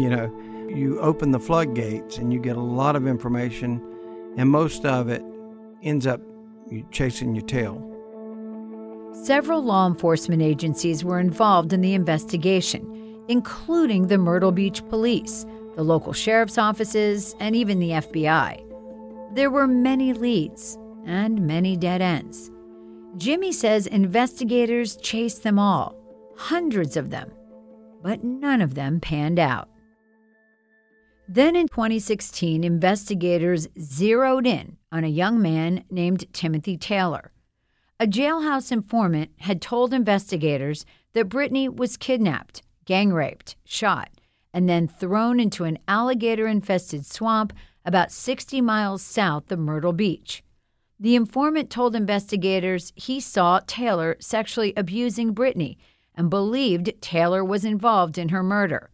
You 0.00 0.08
know, 0.08 0.68
you 0.72 1.00
open 1.00 1.32
the 1.32 1.40
floodgates 1.40 2.18
and 2.18 2.32
you 2.32 2.38
get 2.38 2.54
a 2.54 2.60
lot 2.60 2.94
of 2.94 3.08
information, 3.08 3.82
and 4.36 4.48
most 4.48 4.86
of 4.86 5.08
it 5.08 5.24
ends 5.82 6.06
up 6.06 6.20
chasing 6.92 7.34
your 7.34 7.44
tail. 7.44 7.82
Several 9.24 9.64
law 9.64 9.88
enforcement 9.88 10.42
agencies 10.42 11.04
were 11.04 11.18
involved 11.18 11.72
in 11.72 11.80
the 11.80 11.94
investigation, 11.94 13.20
including 13.26 14.06
the 14.06 14.18
Myrtle 14.18 14.52
Beach 14.52 14.80
Police, 14.88 15.44
the 15.74 15.82
local 15.82 16.12
sheriff's 16.12 16.56
offices, 16.56 17.34
and 17.40 17.56
even 17.56 17.80
the 17.80 17.90
FBI. 17.90 18.68
There 19.34 19.50
were 19.50 19.66
many 19.66 20.12
leads 20.12 20.76
and 21.06 21.46
many 21.46 21.74
dead 21.74 22.02
ends. 22.02 22.50
Jimmy 23.16 23.50
says 23.50 23.86
investigators 23.86 24.96
chased 24.96 25.42
them 25.42 25.58
all, 25.58 25.96
hundreds 26.36 26.98
of 26.98 27.08
them, 27.08 27.32
but 28.02 28.22
none 28.22 28.60
of 28.60 28.74
them 28.74 29.00
panned 29.00 29.38
out. 29.38 29.70
Then 31.26 31.56
in 31.56 31.68
2016, 31.68 32.62
investigators 32.62 33.68
zeroed 33.80 34.46
in 34.46 34.76
on 34.90 35.02
a 35.02 35.08
young 35.08 35.40
man 35.40 35.84
named 35.90 36.30
Timothy 36.34 36.76
Taylor. 36.76 37.32
A 37.98 38.06
jailhouse 38.06 38.70
informant 38.70 39.30
had 39.38 39.62
told 39.62 39.94
investigators 39.94 40.84
that 41.14 41.30
Brittanee 41.30 41.74
was 41.74 41.96
kidnapped, 41.96 42.60
gang 42.84 43.14
raped, 43.14 43.56
shot, 43.64 44.10
and 44.52 44.68
then 44.68 44.86
thrown 44.88 45.40
into 45.40 45.64
an 45.64 45.78
alligator 45.88 46.46
infested 46.46 47.06
swamp 47.06 47.54
about 47.84 48.12
60 48.12 48.60
miles 48.60 49.02
south 49.02 49.50
of 49.50 49.58
Myrtle 49.58 49.92
Beach. 49.92 50.42
The 51.00 51.16
informant 51.16 51.68
told 51.68 51.96
investigators 51.96 52.92
he 52.94 53.18
saw 53.18 53.60
Taylor 53.66 54.16
sexually 54.20 54.72
abusing 54.76 55.34
Brittanee 55.34 55.76
and 56.14 56.30
believed 56.30 56.92
Taylor 57.00 57.44
was 57.44 57.64
involved 57.64 58.18
in 58.18 58.28
her 58.28 58.42
murder. 58.42 58.90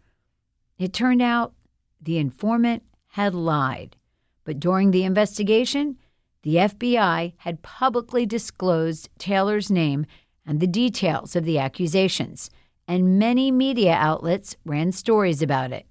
It 0.79 0.93
turned 0.93 1.21
out 1.21 1.53
the 2.01 2.19
informant 2.19 2.83
had 3.09 3.35
lied, 3.35 3.97
but 4.45 4.61
during 4.61 4.91
the 4.91 5.03
investigation, 5.03 5.99
the 6.43 6.55
FBI 6.55 7.35
had 7.39 7.63
publicly 7.63 8.25
disclosed 8.25 9.11
Taylor's 9.19 9.71
name 9.71 10.07
and 10.47 10.61
the 10.61 10.67
details 10.67 11.37
of 11.37 11.45
the 11.45 11.59
accusations, 11.59 12.49
and 12.87 13.19
many 13.19 13.51
media 13.51 13.93
outlets 13.93 14.57
ran 14.65 14.93
stories 14.93 15.43
about 15.43 15.73
it. 15.73 15.85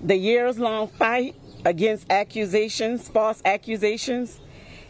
The 0.00 0.16
years 0.16 0.58
long 0.58 0.88
fight 0.88 1.34
against 1.68 2.10
accusations, 2.10 3.08
false 3.10 3.42
accusations, 3.44 4.40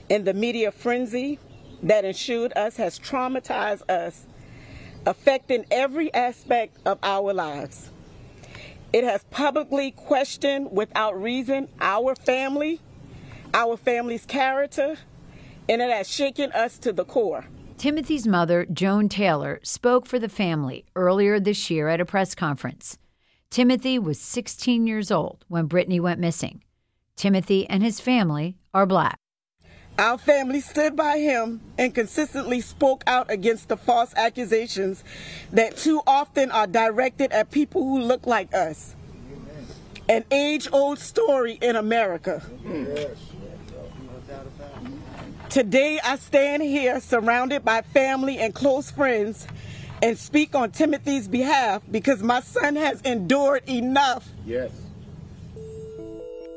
and 0.08 0.24
the 0.24 0.32
media 0.32 0.70
frenzy 0.70 1.40
that 1.82 2.04
ensued 2.04 2.52
us 2.56 2.76
has 2.76 3.00
traumatized 3.00 3.82
us, 3.90 4.26
affecting 5.04 5.66
every 5.72 6.14
aspect 6.14 6.78
of 6.86 6.96
our 7.02 7.34
lives. 7.34 7.90
It 8.92 9.02
has 9.02 9.24
publicly 9.24 9.90
questioned 9.90 10.70
without 10.70 11.20
reason 11.20 11.68
our 11.80 12.14
family, 12.14 12.80
our 13.52 13.76
family's 13.76 14.24
character, 14.24 14.98
and 15.68 15.82
it 15.82 15.90
has 15.90 16.08
shaken 16.08 16.52
us 16.52 16.78
to 16.78 16.92
the 16.92 17.04
core. 17.04 17.44
Timothy's 17.76 18.28
mother, 18.28 18.66
Joan 18.72 19.08
Taylor, 19.08 19.58
spoke 19.64 20.06
for 20.06 20.20
the 20.20 20.28
family 20.28 20.84
earlier 20.94 21.40
this 21.40 21.70
year 21.70 21.88
at 21.88 22.00
a 22.00 22.04
press 22.04 22.36
conference. 22.36 22.98
Timothy 23.50 23.98
was 23.98 24.20
16 24.20 24.86
years 24.86 25.10
old 25.10 25.44
when 25.48 25.68
Brittanee 25.68 26.00
went 26.00 26.20
missing. 26.20 26.62
Timothy 27.18 27.68
and 27.68 27.82
his 27.82 28.00
family 28.00 28.56
are 28.72 28.86
black. 28.86 29.18
Our 29.98 30.16
family 30.16 30.60
stood 30.60 30.94
by 30.94 31.18
him 31.18 31.60
and 31.76 31.92
consistently 31.92 32.60
spoke 32.60 33.02
out 33.08 33.28
against 33.30 33.68
the 33.68 33.76
false 33.76 34.14
accusations 34.16 35.02
that 35.52 35.76
too 35.76 36.00
often 36.06 36.52
are 36.52 36.68
directed 36.68 37.32
at 37.32 37.50
people 37.50 37.82
who 37.82 37.98
look 37.98 38.24
like 38.24 38.54
us. 38.54 38.94
An 40.08 40.24
age 40.30 40.68
old 40.72 41.00
story 41.00 41.58
in 41.60 41.74
America. 41.74 42.40
Today, 45.50 45.98
I 46.04 46.16
stand 46.16 46.62
here 46.62 47.00
surrounded 47.00 47.64
by 47.64 47.82
family 47.82 48.38
and 48.38 48.54
close 48.54 48.92
friends 48.92 49.48
and 50.00 50.16
speak 50.16 50.54
on 50.54 50.70
Timothy's 50.70 51.26
behalf 51.26 51.82
because 51.90 52.22
my 52.22 52.40
son 52.40 52.76
has 52.76 53.00
endured 53.00 53.68
enough. 53.68 54.28
Yes. 54.46 54.70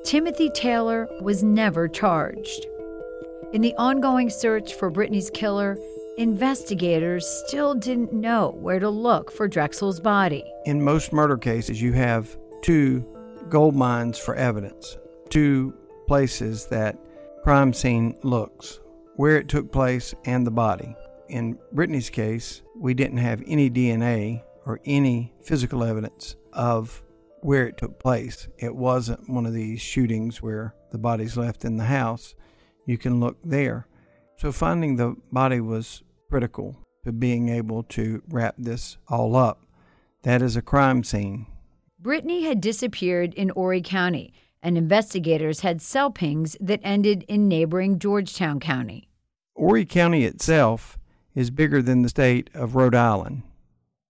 Timothy 0.04 0.50
Taylor 0.50 1.08
was 1.22 1.44
never 1.44 1.88
charged. 1.88 2.66
In 3.54 3.62
the 3.62 3.76
ongoing 3.76 4.30
search 4.30 4.74
for 4.74 4.90
Brittanee's 4.90 5.30
killer, 5.30 5.78
investigators 6.18 7.26
still 7.46 7.76
didn't 7.76 8.12
know 8.12 8.50
where 8.60 8.80
to 8.80 8.90
look 8.90 9.32
for 9.32 9.48
Drexel's 9.48 10.00
body. 10.00 10.44
In 10.66 10.84
most 10.84 11.14
murder 11.14 11.38
cases, 11.38 11.82
you 11.82 11.94
have 11.94 12.36
two 12.62 13.06
gold 13.50 13.76
mines 13.76 14.18
for 14.18 14.36
evidence, 14.36 14.98
two 15.30 15.74
places 16.08 16.66
that 16.68 16.98
crime 17.44 17.72
scene 17.72 18.18
looks, 18.24 18.80
where 19.18 19.38
it 19.38 19.48
took 19.48 19.72
place 19.72 20.16
and 20.26 20.48
the 20.48 20.52
body. 20.52 20.96
In 21.30 21.60
Brittanee's 21.74 22.10
case, 22.10 22.64
we 22.76 22.94
didn't 22.94 23.18
have 23.18 23.44
any 23.46 23.70
DNA 23.70 24.42
or 24.66 24.80
any 24.84 25.32
physical 25.42 25.84
evidence 25.84 26.36
of 26.54 27.04
where 27.42 27.68
it 27.68 27.78
took 27.78 28.00
place. 28.00 28.48
It 28.58 28.76
wasn't 28.76 29.30
one 29.30 29.46
of 29.46 29.54
these 29.54 29.82
shootings 29.82 30.42
where 30.42 30.76
the 30.92 30.98
body's 30.98 31.38
left 31.38 31.66
in 31.66 31.78
the 31.78 31.86
house 31.86 32.36
you 32.86 32.98
can 32.98 33.20
look 33.20 33.38
there. 33.44 33.88
So 34.38 34.52
finding 34.52 34.96
the 34.96 35.16
body 35.32 35.60
was 35.60 36.04
critical 36.30 36.78
to 37.04 37.12
being 37.12 37.50
able 37.50 37.84
to 37.84 38.22
wrap 38.30 38.56
this 38.58 38.98
all 39.08 39.36
up. 39.36 39.66
That 40.24 40.42
is 40.42 40.56
a 40.56 40.62
crime 40.62 41.04
scene. 41.04 41.48
Brittanee 42.02 42.44
had 42.44 42.62
disappeared 42.62 43.34
in 43.36 43.50
Horry 43.50 43.82
County, 43.82 44.34
and 44.64 44.78
investigators 44.78 45.62
had 45.62 45.82
cell 45.82 46.12
pings 46.12 46.58
that 46.60 46.80
ended 46.84 47.24
in 47.28 47.48
neighboring 47.48 48.00
Georgetown 48.00 48.60
County. 48.60 49.10
Horry 49.56 49.86
County 49.86 50.26
itself 50.26 50.98
is 51.36 51.50
bigger 51.50 51.82
than 51.82 52.02
the 52.02 52.10
state 52.10 52.50
of 52.54 52.76
Rhode 52.76 52.96
Island. 52.96 53.44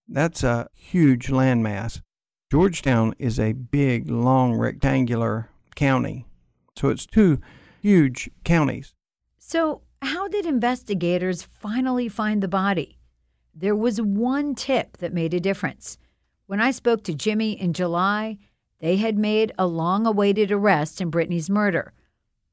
That's 0.08 0.44
a 0.44 0.68
huge 0.74 1.28
landmass. 1.28 2.02
Georgetown 2.52 3.16
is 3.18 3.40
a 3.40 3.54
big, 3.54 4.12
long, 4.12 4.58
rectangular 4.58 5.50
county. 5.74 6.26
So 6.76 6.90
it's 6.90 7.06
two 7.06 7.40
huge 7.82 8.30
counties. 8.44 8.94
So, 9.40 9.84
how 10.02 10.28
did 10.28 10.46
investigators 10.46 11.44
finally 11.44 12.10
find 12.10 12.44
the 12.44 12.50
body? 12.50 12.98
There 13.56 13.76
was 13.76 14.02
one 14.02 14.54
tip 14.54 14.98
that 14.98 15.14
made 15.14 15.34
a 15.34 15.40
difference. 15.40 15.98
When 16.46 16.60
I 16.60 16.72
spoke 16.72 17.06
to 17.06 17.14
Jimmy 17.14 17.54
in 17.54 17.72
July, 17.72 18.38
they 18.82 18.98
had 18.98 19.18
made 19.18 19.54
a 19.58 19.66
long 19.66 20.06
awaited 20.06 20.52
arrest 20.52 21.00
in 21.00 21.10
Brittanee's 21.10 21.50
murder. 21.50 21.94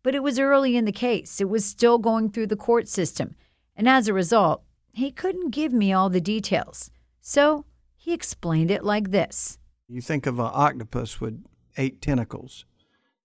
But 0.05 0.15
it 0.15 0.23
was 0.23 0.39
early 0.39 0.77
in 0.77 0.85
the 0.85 0.93
case, 0.93 1.41
it 1.41 1.49
was 1.49 1.65
still 1.65 1.99
going 1.99 2.31
through 2.31 2.47
the 2.47 2.55
court 2.55 2.87
system, 2.87 3.35
and 3.75 3.89
as 3.89 4.07
a 4.07 4.15
result, 4.15 4.63
he 4.93 5.11
couldn't 5.11 5.51
give 5.51 5.73
me 5.73 5.93
all 5.93 6.09
the 6.09 6.21
details. 6.21 6.93
So 7.21 7.65
he 7.97 8.13
explained 8.13 8.71
it 8.71 8.85
like 8.85 9.11
this 9.11 9.59
You 9.91 10.03
think 10.03 10.27
of 10.27 10.39
an 10.39 10.51
octopus 10.53 11.19
with 11.19 11.43
eight 11.79 12.03
tentacles. 12.03 12.67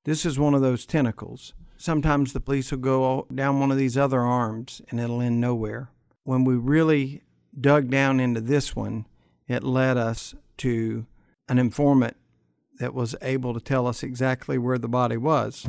This 0.05 0.25
is 0.25 0.39
one 0.39 0.53
of 0.53 0.61
those 0.61 0.85
tentacles. 0.85 1.53
Sometimes 1.75 2.31
the 2.31 2.39
police 2.39 2.71
will 2.71 2.77
go 2.77 3.27
down 3.35 3.59
one 3.59 3.69
of 3.69 3.77
these 3.77 3.97
other 3.97 4.21
arms 4.21 4.81
and 4.89 4.97
it'll 4.97 5.19
end 5.19 5.41
nowhere. 5.41 5.89
When 6.23 6.45
we 6.45 6.55
really 6.55 7.21
dug 7.59 7.89
down 7.89 8.21
into 8.21 8.39
this 8.39 8.77
one, 8.77 9.05
it 9.45 9.61
led 9.65 9.97
us 9.97 10.35
to 10.59 11.05
an 11.49 11.59
informant 11.59 12.15
that 12.79 12.93
was 12.93 13.13
able 13.21 13.53
to 13.53 13.59
tell 13.59 13.85
us 13.85 14.01
exactly 14.01 14.57
where 14.57 14.77
the 14.77 14.87
body 14.87 15.17
was. 15.17 15.67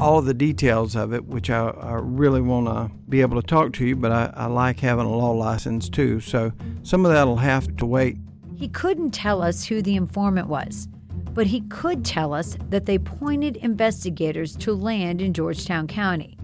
All 0.00 0.18
of 0.18 0.24
the 0.24 0.34
details 0.34 0.96
of 0.96 1.12
it, 1.12 1.26
which 1.26 1.50
I, 1.50 1.68
I 1.68 1.92
really 1.94 2.40
want 2.40 2.66
to 2.66 2.90
be 3.08 3.20
able 3.20 3.40
to 3.40 3.46
talk 3.46 3.72
to 3.74 3.86
you, 3.86 3.96
but 3.96 4.12
I, 4.12 4.32
I 4.34 4.46
like 4.46 4.80
having 4.80 5.04
a 5.04 5.10
law 5.10 5.32
license 5.32 5.88
too, 5.88 6.20
so 6.20 6.52
some 6.82 7.04
of 7.04 7.12
that'll 7.12 7.36
have 7.36 7.76
to 7.76 7.86
wait. 7.86 8.16
He 8.56 8.68
couldn't 8.68 9.12
tell 9.12 9.42
us 9.42 9.64
who 9.64 9.82
the 9.82 9.96
informant 9.96 10.48
was 10.48 10.88
but 11.34 11.46
he 11.46 11.60
could 11.62 12.04
tell 12.04 12.34
us 12.34 12.56
that 12.68 12.86
they 12.86 12.98
pointed 12.98 13.56
investigators 13.58 14.56
to 14.56 14.74
land 14.74 15.22
in 15.22 15.32
Georgetown 15.32 15.86
County. 15.86 16.36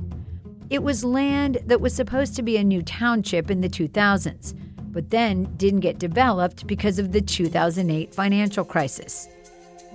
It 0.71 0.83
was 0.83 1.05
land 1.05 1.59
that 1.67 1.81
was 1.81 1.95
supposed 1.95 2.35
to 2.37 2.43
be 2.43 2.57
a 2.57 2.65
new 2.65 2.83
township 2.83 3.51
in 3.51 3.61
the 3.61 3.69
2000s, 3.69 4.55
but 4.93 5.11
then 5.11 5.45
didn't 5.57 5.81
get 5.81 5.99
developed 5.99 6.67
because 6.67 6.99
of 6.99 7.13
the 7.13 7.21
2008 7.21 8.15
financial 8.15 8.65
crisis. 8.65 9.29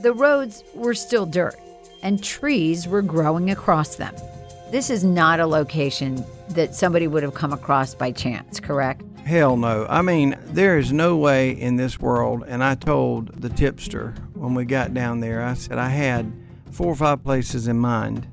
The 0.01 0.13
roads 0.13 0.63
were 0.74 0.94
still 0.94 1.25
dirt, 1.25 1.60
and 2.03 2.24
trees 2.24 2.88
were 2.88 3.01
growing 3.01 3.50
across 3.50 3.96
them. 3.96 4.15
This 4.72 4.89
is 4.89 5.03
not 5.03 5.39
a 5.39 5.46
location 5.46 6.24
that 6.50 6.75
somebody 6.75 7.08
would 7.08 7.24
have 7.24 7.34
come 7.34 7.53
across 7.53 7.93
by 7.93 8.12
chance, 8.12 8.60
correct? 8.60 9.03
Hell 9.25 9.58
no. 9.58 9.86
I 9.89 10.01
mean, 10.01 10.38
there 10.46 10.77
is 10.77 10.91
no 10.91 11.15
way 11.17 11.51
in 11.51 11.75
this 11.75 12.00
world, 12.00 12.43
and 12.48 12.63
I 12.63 12.75
told 12.75 13.41
the 13.41 13.50
tipster 13.50 14.13
when 14.34 14.53
we 14.55 14.65
got 14.65 14.93
down 14.93 15.20
there, 15.20 15.43
I 15.43 15.53
said 15.53 15.77
I 15.77 15.89
had 15.89 16.31
four 16.72 16.88
or 16.88 16.96
five 16.96 17.24
places 17.24 17.67
in 17.67 17.77
mind, 17.77 18.27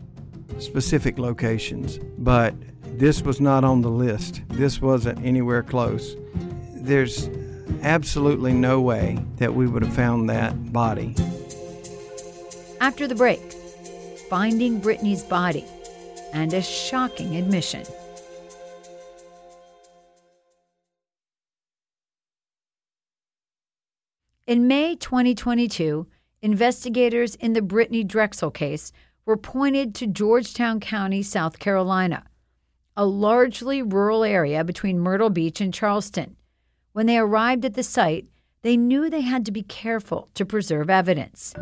specific 0.58 1.18
locations, 1.18 1.98
but 2.16 2.54
this 2.98 3.22
was 3.22 3.40
not 3.40 3.64
on 3.64 3.82
the 3.82 3.90
list. 3.90 4.42
This 4.48 4.80
wasn't 4.80 5.24
anywhere 5.24 5.62
close. 5.62 6.16
There's 6.74 7.28
absolutely 7.82 8.52
no 8.52 8.80
way 8.80 9.18
that 9.36 9.54
we 9.54 9.66
would 9.66 9.82
have 9.82 9.94
found 9.94 10.30
that 10.30 10.72
body. 10.72 11.14
After 12.80 13.06
the 13.06 13.14
break, 13.14 13.40
finding 14.28 14.80
Brittanee's 14.80 15.22
body 15.22 15.64
and 16.32 16.52
a 16.52 16.62
shocking 16.62 17.36
admission. 17.36 17.84
In 24.46 24.66
May 24.66 24.96
2022, 24.96 26.06
investigators 26.40 27.34
in 27.34 27.52
the 27.52 27.60
Brittanee 27.60 28.06
Drexel 28.06 28.50
case 28.50 28.92
were 29.26 29.36
pointed 29.36 29.94
to 29.96 30.06
Georgetown 30.06 30.80
County, 30.80 31.22
South 31.22 31.58
Carolina. 31.58 32.24
a 32.96 33.06
largely 33.06 33.80
rural 33.80 34.24
area 34.24 34.64
between 34.64 34.98
Myrtle 34.98 35.30
Beach 35.30 35.60
and 35.60 35.72
Charleston. 35.72 36.34
When 36.94 37.06
they 37.06 37.16
arrived 37.16 37.64
at 37.64 37.74
the 37.74 37.84
site, 37.84 38.26
they 38.62 38.76
knew 38.76 39.08
they 39.08 39.20
had 39.20 39.46
to 39.46 39.52
be 39.52 39.62
careful 39.62 40.28
to 40.34 40.44
preserve 40.44 40.90
evidence. 40.90 41.54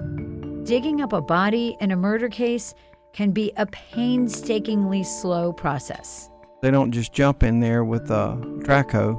Digging 0.66 1.00
up 1.00 1.12
a 1.12 1.20
body 1.20 1.76
in 1.80 1.92
a 1.92 1.96
murder 1.96 2.28
case 2.28 2.75
can 3.12 3.30
be 3.30 3.52
a 3.56 3.66
painstakingly 3.66 5.04
slow 5.04 5.52
process. 5.52 6.28
They 6.61 6.73
don't 6.73 6.90
just 6.90 7.12
jump 7.12 7.44
in 7.44 7.61
there 7.61 7.85
with 7.85 8.11
a 8.11 8.37
track 8.64 8.90
hoe. 8.90 9.16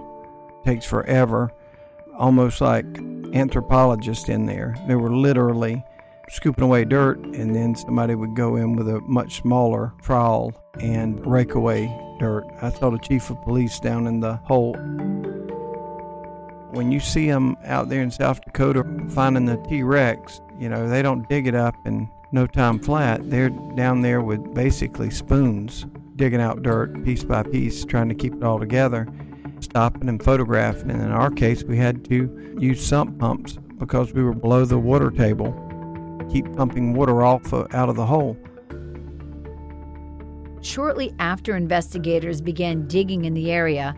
It 0.50 0.66
takes 0.66 0.86
forever, 0.86 1.50
almost 2.18 2.60
like 2.60 2.86
anthropologists 3.34 4.28
in 4.28 4.46
there. 4.46 4.76
They 4.90 4.96
were 4.96 5.10
literally 5.10 5.82
scooping 6.32 6.66
away 6.66 6.84
dirt, 6.84 7.20
and 7.20 7.56
then 7.56 7.76
somebody 7.76 8.16
would 8.16 8.36
go 8.36 8.58
in 8.58 8.76
with 8.76 8.90
a 8.90 9.00
much 9.08 9.38
smaller 9.38 9.94
trowel 10.02 10.54
and 10.82 11.26
rake 11.26 11.56
away 11.56 11.88
dirt. 12.20 12.44
I 12.62 12.72
saw 12.72 12.90
the 12.90 13.00
chief 13.00 13.30
of 13.30 13.42
police 13.44 13.80
down 13.80 14.06
in 14.06 14.20
the 14.20 14.36
hole. 14.44 14.74
When 16.72 16.92
you 16.92 17.00
see 17.00 17.28
them 17.28 17.56
out 17.64 17.88
there 17.88 18.02
in 18.02 18.12
South 18.12 18.42
Dakota 18.44 18.84
finding 19.12 19.46
the 19.46 19.56
T 19.70 19.82
Rex, 19.82 20.42
you 20.60 20.70
know, 20.70 20.88
they 20.88 21.02
don't 21.02 21.28
dig 21.30 21.48
it 21.48 21.56
up 21.56 21.76
in 21.86 22.10
no 22.32 22.48
time 22.48 22.80
flat. 22.80 23.30
They're 23.30 23.50
down 23.76 24.02
there 24.02 24.22
with 24.22 24.54
basically 24.54 25.10
spoons, 25.10 25.86
digging 26.16 26.42
out 26.42 26.64
dirt 26.64 27.04
piece 27.04 27.24
by 27.24 27.44
piece, 27.44 27.86
trying 27.86 28.10
to 28.10 28.16
keep 28.16 28.34
it 28.34 28.44
all 28.44 28.60
together, 28.60 29.08
stopping 29.60 30.10
and 30.10 30.22
photographing. 30.22 30.92
And 30.92 31.02
in 31.02 31.12
our 31.12 31.32
case, 31.32 31.64
we 31.64 31.78
had 31.78 32.04
to 32.06 32.56
use 32.60 32.86
sump 32.86 33.18
pumps 33.20 33.58
because 33.78 34.14
we 34.14 34.24
were 34.24 34.34
below 34.34 34.66
the 34.66 34.80
water 34.80 35.12
table, 35.12 35.54
keep 36.32 36.52
pumping 36.56 36.94
water 36.94 37.24
off 37.24 37.54
out 37.54 37.90
of 37.90 37.96
the 37.96 38.06
hole. 38.06 38.38
Shortly 40.62 41.14
after 41.20 41.56
investigators 41.56 42.42
began 42.42 42.88
digging 42.88 43.26
in 43.26 43.34
the 43.34 43.52
area, 43.52 43.96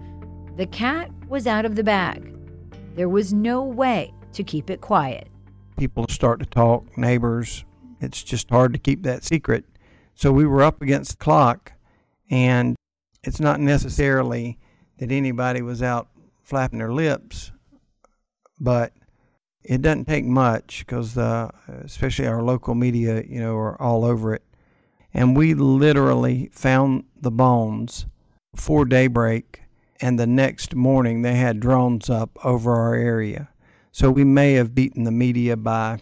the 0.58 0.68
cat 0.68 1.10
was 1.30 1.48
out 1.48 1.66
of 1.66 1.76
the 1.76 1.84
bag. 1.84 2.36
There 2.96 3.10
was 3.10 3.34
no 3.34 3.64
way 3.64 4.14
to 4.34 4.44
keep 4.44 4.70
it 4.70 4.82
quiet. 4.82 5.30
People 5.80 6.06
start 6.10 6.42
to 6.42 6.46
talk, 6.46 6.98
neighbors. 6.98 7.64
It's 8.02 8.22
just 8.22 8.50
hard 8.50 8.74
to 8.74 8.80
keep 8.80 9.04
that 9.04 9.24
secret. 9.24 9.64
So 10.14 10.30
we 10.30 10.46
were 10.46 10.62
up 10.62 10.82
against 10.82 11.12
the 11.12 11.18
clock, 11.24 11.72
and 12.30 12.76
it's 13.24 13.40
not 13.40 13.62
necessarily 13.62 14.60
that 14.98 15.10
anybody 15.10 15.62
was 15.62 15.82
out 15.82 16.10
flapping 16.44 16.80
their 16.80 16.92
lips, 16.92 17.54
but 18.60 18.92
it 19.64 19.82
doesn't 19.82 20.04
take 20.04 20.26
much 20.26 20.80
because, 20.80 21.18
uh, 21.18 21.50
especially 21.86 22.28
our 22.28 22.44
local 22.44 22.76
media, 22.76 23.24
you 23.26 23.40
know, 23.40 23.56
are 23.56 23.82
all 23.82 24.04
over 24.04 24.34
it. 24.34 24.44
And 25.14 25.38
we 25.38 25.54
literally 25.54 26.50
found 26.52 27.06
the 27.22 27.32
bones 27.32 28.06
before 28.54 28.84
daybreak, 28.84 29.62
and 30.02 30.20
the 30.20 30.28
next 30.28 30.76
morning 30.76 31.22
they 31.22 31.36
had 31.36 31.62
drones 31.62 32.10
up 32.10 32.38
over 32.44 32.76
our 32.76 32.96
area. 32.96 33.48
So 34.00 34.10
we 34.10 34.24
may 34.24 34.54
have 34.54 34.74
beaten 34.74 35.04
the 35.04 35.12
media 35.12 35.58
by 35.58 36.00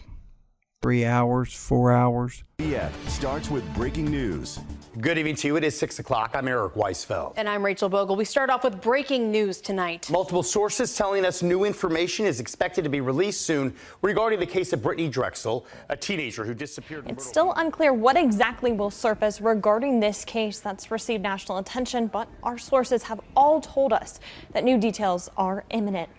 three 0.83 1.03
hours, 1.03 1.51
four 1.51 1.91
hours. 1.91 2.43
Yeah, 2.59 2.91
starts 3.07 3.49
with 3.49 3.63
breaking 3.73 4.11
news. 4.11 4.59
Good 5.01 5.17
evening 5.17 5.35
to 5.37 5.47
you. 5.47 5.55
It 5.55 5.63
is 5.63 5.75
6 5.79 5.97
o'clock. 5.97 6.35
I'm 6.35 6.47
Eric 6.47 6.75
Weisfeld. 6.75 7.33
And 7.37 7.49
I'm 7.49 7.65
Rachel 7.65 7.89
Bogle. 7.89 8.15
We 8.15 8.23
start 8.23 8.51
off 8.51 8.63
with 8.63 8.83
breaking 8.83 9.31
news 9.31 9.59
tonight. 9.61 10.11
Multiple 10.11 10.43
sources 10.43 10.95
telling 10.95 11.25
us 11.25 11.41
new 11.41 11.63
information 11.63 12.27
is 12.27 12.39
expected 12.39 12.83
to 12.83 12.89
be 12.91 13.01
released 13.01 13.41
soon 13.41 13.73
regarding 14.03 14.39
the 14.39 14.45
case 14.45 14.73
of 14.73 14.83
Brittany 14.83 15.09
Drexel, 15.09 15.65
a 15.89 15.97
teenager 15.97 16.45
who 16.45 16.53
disappeared. 16.53 17.09
It's 17.09 17.25
still 17.25 17.53
unclear 17.53 17.95
what 17.95 18.15
exactly 18.15 18.73
will 18.73 18.91
surface 18.91 19.41
regarding 19.41 20.01
this 20.01 20.23
case 20.23 20.59
that's 20.59 20.91
received 20.91 21.23
national 21.23 21.57
attention, 21.57 22.05
but 22.05 22.29
our 22.43 22.59
sources 22.59 23.01
have 23.01 23.21
all 23.35 23.59
told 23.59 23.91
us 23.91 24.19
that 24.51 24.63
new 24.63 24.77
details 24.77 25.31
are 25.35 25.65
imminent. 25.71 26.09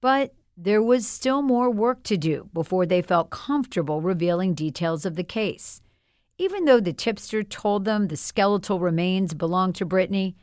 But 0.00 0.32
there 0.56 0.82
was 0.82 1.06
still 1.06 1.42
more 1.42 1.70
work 1.70 2.02
to 2.04 2.16
do 2.16 2.48
before 2.54 2.86
they 2.86 3.02
felt 3.02 3.30
comfortable 3.30 4.00
revealing 4.00 4.54
details 4.54 5.04
of 5.04 5.14
the 5.14 5.24
case. 5.24 5.82
Even 6.38 6.64
though 6.64 6.80
the 6.80 6.92
tipster 6.92 7.42
told 7.42 7.84
them 7.84 8.08
the 8.08 8.16
skeletal 8.16 8.80
remains 8.80 9.34
belonged 9.34 9.74
to 9.74 9.86
Brittanee, 9.86 10.34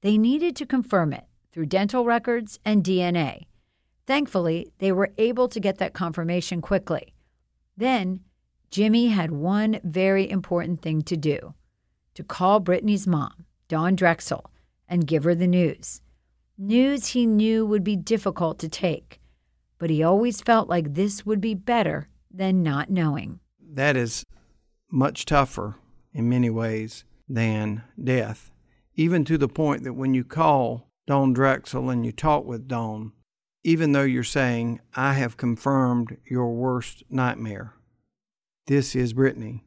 they 0.00 0.18
needed 0.18 0.56
to 0.56 0.66
confirm 0.66 1.12
it 1.12 1.24
through 1.52 1.66
dental 1.66 2.04
records 2.04 2.58
and 2.64 2.82
DNA. 2.82 3.46
Thankfully, 4.06 4.72
they 4.78 4.90
were 4.90 5.12
able 5.18 5.48
to 5.48 5.60
get 5.60 5.78
that 5.78 5.92
confirmation 5.92 6.60
quickly. 6.60 7.14
Then, 7.76 8.20
Jimmy 8.70 9.08
had 9.08 9.30
one 9.30 9.80
very 9.84 10.28
important 10.28 10.82
thing 10.82 11.02
to 11.02 11.16
do 11.16 11.54
to 12.14 12.24
call 12.24 12.60
Brittanee's 12.60 13.06
mom, 13.06 13.46
Dawn 13.68 13.94
Drexel, 13.94 14.50
and 14.88 15.06
give 15.06 15.22
her 15.22 15.34
the 15.34 15.46
news. 15.46 16.02
News 16.58 17.08
he 17.08 17.24
knew 17.24 17.64
would 17.64 17.84
be 17.84 17.96
difficult 17.96 18.58
to 18.58 18.68
take, 18.68 19.19
but 19.80 19.90
he 19.90 20.02
always 20.02 20.42
felt 20.42 20.68
like 20.68 20.94
this 20.94 21.26
would 21.26 21.40
be 21.40 21.54
better 21.54 22.08
than 22.30 22.62
not 22.62 22.90
knowing. 22.90 23.40
That 23.58 23.96
is 23.96 24.24
much 24.92 25.24
tougher 25.24 25.76
in 26.12 26.28
many 26.28 26.50
ways 26.50 27.04
than 27.28 27.82
death, 28.02 28.52
even 28.94 29.24
to 29.24 29.38
the 29.38 29.48
point 29.48 29.82
that 29.84 29.94
when 29.94 30.12
you 30.12 30.22
call 30.22 30.90
Dawn 31.06 31.32
Drexel 31.32 31.88
and 31.88 32.04
you 32.04 32.12
talk 32.12 32.44
with 32.44 32.68
Dawn, 32.68 33.12
even 33.64 33.92
though 33.92 34.02
you're 34.02 34.22
saying, 34.22 34.80
I 34.94 35.14
have 35.14 35.36
confirmed 35.36 36.18
your 36.24 36.52
worst 36.52 37.02
nightmare, 37.08 37.74
this 38.66 38.94
is 38.94 39.14
Brittanee, 39.14 39.62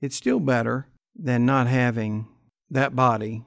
it's 0.00 0.16
still 0.16 0.40
better 0.40 0.88
than 1.14 1.44
not 1.44 1.66
having 1.66 2.28
that 2.70 2.94
body 2.94 3.44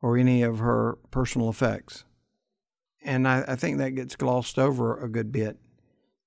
or 0.00 0.16
any 0.16 0.42
of 0.42 0.60
her 0.60 0.98
personal 1.10 1.48
effects. 1.48 2.04
And 3.02 3.26
I, 3.26 3.44
I 3.48 3.56
think 3.56 3.78
that 3.78 3.90
gets 3.90 4.16
glossed 4.16 4.58
over 4.58 4.98
a 4.98 5.08
good 5.08 5.32
bit. 5.32 5.56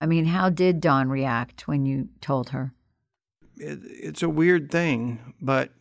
I 0.02 0.06
mean, 0.06 0.26
how 0.26 0.50
did 0.50 0.82
Dawn 0.82 1.10
react 1.10 1.68
when 1.68 1.86
you 1.86 2.10
told 2.20 2.50
her? 2.50 2.74
it, 3.58 3.80
it's 3.84 4.24
a 4.24 4.30
weird 4.30 4.72
thing, 4.72 5.34
but 5.42 5.72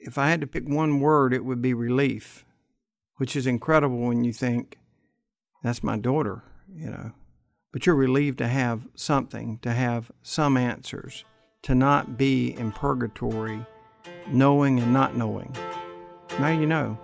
if 0.00 0.18
I 0.18 0.28
had 0.28 0.40
to 0.40 0.46
pick 0.46 0.68
one 0.68 1.00
word, 1.00 1.32
it 1.32 1.44
would 1.44 1.62
be 1.62 1.74
relief, 1.74 2.44
which 3.16 3.36
is 3.36 3.46
incredible 3.46 3.98
when 3.98 4.24
you 4.24 4.32
think 4.32 4.78
that's 5.62 5.82
my 5.82 5.96
daughter, 5.96 6.42
you 6.74 6.90
know. 6.90 7.12
But 7.72 7.86
you're 7.86 7.94
relieved 7.94 8.38
to 8.38 8.46
have 8.46 8.86
something, 8.94 9.58
to 9.62 9.72
have 9.72 10.12
some 10.22 10.56
answers, 10.56 11.24
to 11.62 11.74
not 11.74 12.16
be 12.16 12.54
in 12.56 12.70
purgatory, 12.70 13.64
knowing 14.28 14.78
and 14.78 14.92
not 14.92 15.16
knowing. 15.16 15.56
Now 16.38 16.48
you 16.48 16.66
know. 16.66 16.98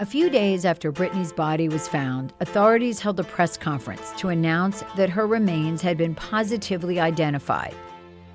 A 0.00 0.06
few 0.06 0.30
days 0.30 0.64
after 0.64 0.90
Brittanee's 0.90 1.30
body 1.30 1.68
was 1.68 1.86
found, 1.86 2.32
authorities 2.40 3.00
held 3.00 3.20
a 3.20 3.24
press 3.24 3.58
conference 3.58 4.14
to 4.16 4.30
announce 4.30 4.82
that 4.96 5.10
her 5.10 5.26
remains 5.26 5.82
had 5.82 5.98
been 5.98 6.14
positively 6.14 6.98
identified. 6.98 7.74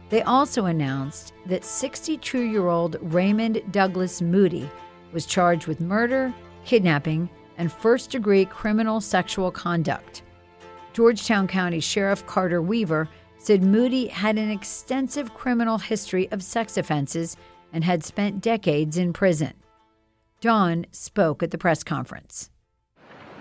They 0.10 0.22
also 0.22 0.66
announced 0.66 1.34
that 1.48 1.66
62 1.66 2.40
year 2.40 2.68
old 2.68 2.98
Raymond 3.02 3.64
Douglas 3.72 4.22
Moody 4.22 4.70
was 5.12 5.26
charged 5.26 5.66
with 5.66 5.82
murder, 5.82 6.32
kidnapping, 6.66 7.28
and 7.58 7.72
first 7.72 8.12
degree 8.12 8.46
criminal 8.46 9.02
sexual 9.02 9.50
conduct. 9.50 10.22
Georgetown 10.94 11.48
County 11.48 11.80
Sheriff 11.80 12.28
Carter 12.28 12.62
Weaver 12.62 13.10
said 13.40 13.64
Moody 13.64 14.06
had 14.06 14.38
an 14.38 14.52
extensive 14.52 15.34
criminal 15.34 15.80
history 15.80 16.32
of 16.32 16.44
sex 16.44 16.78
offenses 16.78 17.38
and 17.74 17.84
had 17.84 18.04
spent 18.04 18.42
decades 18.42 19.00
in 19.00 19.14
prison. 19.14 19.56
Dawn 20.46 20.86
spoke 20.92 21.42
at 21.42 21.50
the 21.50 21.58
press 21.58 21.84
conference. 21.84 22.52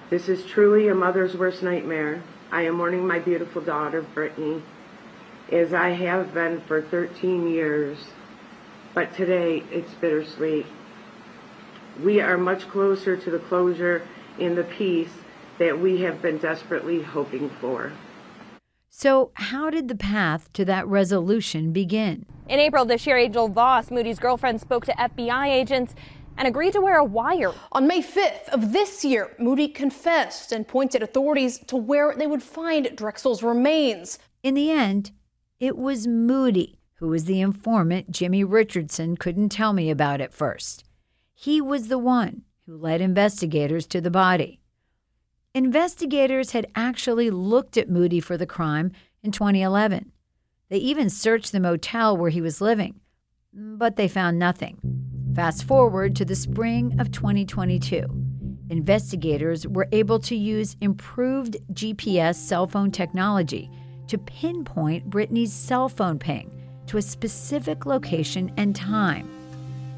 This 0.09 0.27
is 0.27 0.47
truly 0.47 0.89
a 0.89 0.95
mother's 0.95 1.37
worst 1.37 1.63
nightmare. 1.63 2.23
I 2.51 2.63
am 2.63 2.77
mourning 2.77 3.07
my 3.07 3.19
beautiful 3.19 3.61
daughter, 3.61 4.01
Brittanee, 4.15 4.63
as 5.53 5.75
I 5.75 5.91
have 5.91 6.33
been 6.33 6.63
for 6.63 6.81
13 6.81 7.47
years. 7.47 7.99
But 8.95 9.15
today, 9.15 9.63
it's 9.71 9.93
bittersweet. 9.93 10.65
We 12.03 12.23
are 12.23 12.39
much 12.39 12.71
closer 12.71 13.19
to 13.19 13.31
the 13.31 13.39
closure 13.39 14.09
and 14.41 14.57
the 14.57 14.65
peace 14.65 15.13
that 15.59 15.79
we 15.79 16.01
have 16.01 16.23
been 16.23 16.39
desperately 16.39 17.03
hoping 17.03 17.51
for. 17.61 17.93
So, 18.89 19.31
how 19.35 19.69
did 19.69 19.89
the 19.89 19.95
path 19.95 20.51
to 20.55 20.65
that 20.65 20.87
resolution 20.87 21.71
begin? 21.71 22.25
In 22.49 22.61
April 22.61 22.87
this 22.87 23.07
year, 23.07 23.19
Angel 23.19 23.49
Voss, 23.49 23.91
Moody's 23.91 24.19
girlfriend, 24.19 24.61
spoke 24.61 24.87
to 24.87 24.93
FBI 24.93 25.49
agents 25.49 25.95
and 26.37 26.49
agreed 26.49 26.73
to 26.73 26.81
wear 26.81 26.99
a 26.99 27.05
wire. 27.05 27.53
On 27.73 27.87
May 27.87 28.03
5th 28.03 28.49
of 28.49 28.73
this 28.73 29.05
year, 29.05 29.35
Moody 29.39 29.69
confessed 29.69 30.53
and 30.53 30.67
pointed 30.67 31.03
authorities 31.03 31.59
to 31.67 31.77
where 31.77 32.15
they 32.15 32.27
would 32.27 32.43
find 32.43 32.97
Drexel's 32.97 33.43
remains. 33.43 34.19
In 34.43 34.55
the 34.55 34.71
end, 34.71 35.13
it 35.61 35.77
was 35.77 36.07
Moody 36.07 36.79
who 36.95 37.09
was 37.09 37.25
the 37.27 37.41
informant 37.41 38.11
Jimmy 38.11 38.45
Richardson 38.45 39.17
couldn't 39.17 39.51
tell 39.51 39.73
me 39.73 39.91
about 39.91 40.21
at 40.21 40.33
first. 40.33 40.85
He 41.35 41.61
was 41.61 41.89
the 41.89 41.99
one 41.99 42.43
who 42.67 42.77
led 42.77 43.01
investigators 43.01 43.87
to 43.89 44.01
the 44.01 44.11
body. 44.11 44.61
Investigators 45.55 46.53
had 46.53 46.67
actually 46.75 47.31
looked 47.31 47.77
at 47.77 47.91
Moody 47.91 48.21
for 48.21 48.37
the 48.37 48.47
crime 48.47 48.93
in 49.23 49.33
2011. 49.33 50.13
They 50.69 50.79
even 50.79 51.11
searched 51.11 51.53
the 51.53 51.61
motel 51.61 52.17
where 52.17 52.31
he 52.31 52.41
was 52.41 52.61
living, 52.61 53.01
but 53.53 53.97
they 53.97 54.09
found 54.09 54.39
nothing. 54.39 55.14
Fast 55.35 55.65
forward 55.65 56.15
to 56.15 56.25
the 56.25 56.37
spring 56.37 57.01
of 57.01 57.11
2022. 57.11 58.07
Investigators 58.71 59.67
were 59.67 59.89
able 59.91 60.21
to 60.21 60.37
use 60.37 60.77
improved 60.81 61.57
GPS 61.73 62.37
cell 62.37 62.69
phone 62.69 62.93
technology 62.93 63.69
to 64.07 64.17
pinpoint 64.17 65.11
Brittanee's 65.11 65.53
cell 65.53 65.89
phone 65.89 66.21
ping 66.21 66.53
to 66.87 66.99
a 66.99 67.03
specific 67.03 67.85
location 67.85 68.53
and 68.57 68.77
time. 68.77 69.29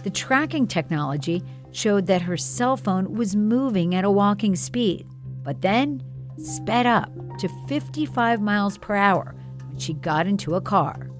The 0.04 0.10
tracking 0.10 0.66
technology 0.66 1.42
showed 1.70 2.06
that 2.06 2.22
her 2.22 2.38
cell 2.38 2.78
phone 2.78 3.12
was 3.12 3.36
moving 3.36 3.94
at 3.94 4.06
a 4.06 4.10
walking 4.10 4.56
speed, 4.56 5.06
but 5.42 5.60
then 5.60 6.02
sped 6.38 6.86
up 6.86 7.10
to 7.40 7.50
55 7.68 8.40
miles 8.40 8.78
per 8.78 8.94
hour 8.94 9.34
when 9.68 9.78
she 9.78 9.92
got 9.92 10.26
into 10.26 10.54
a 10.54 10.62
car. 10.62 11.10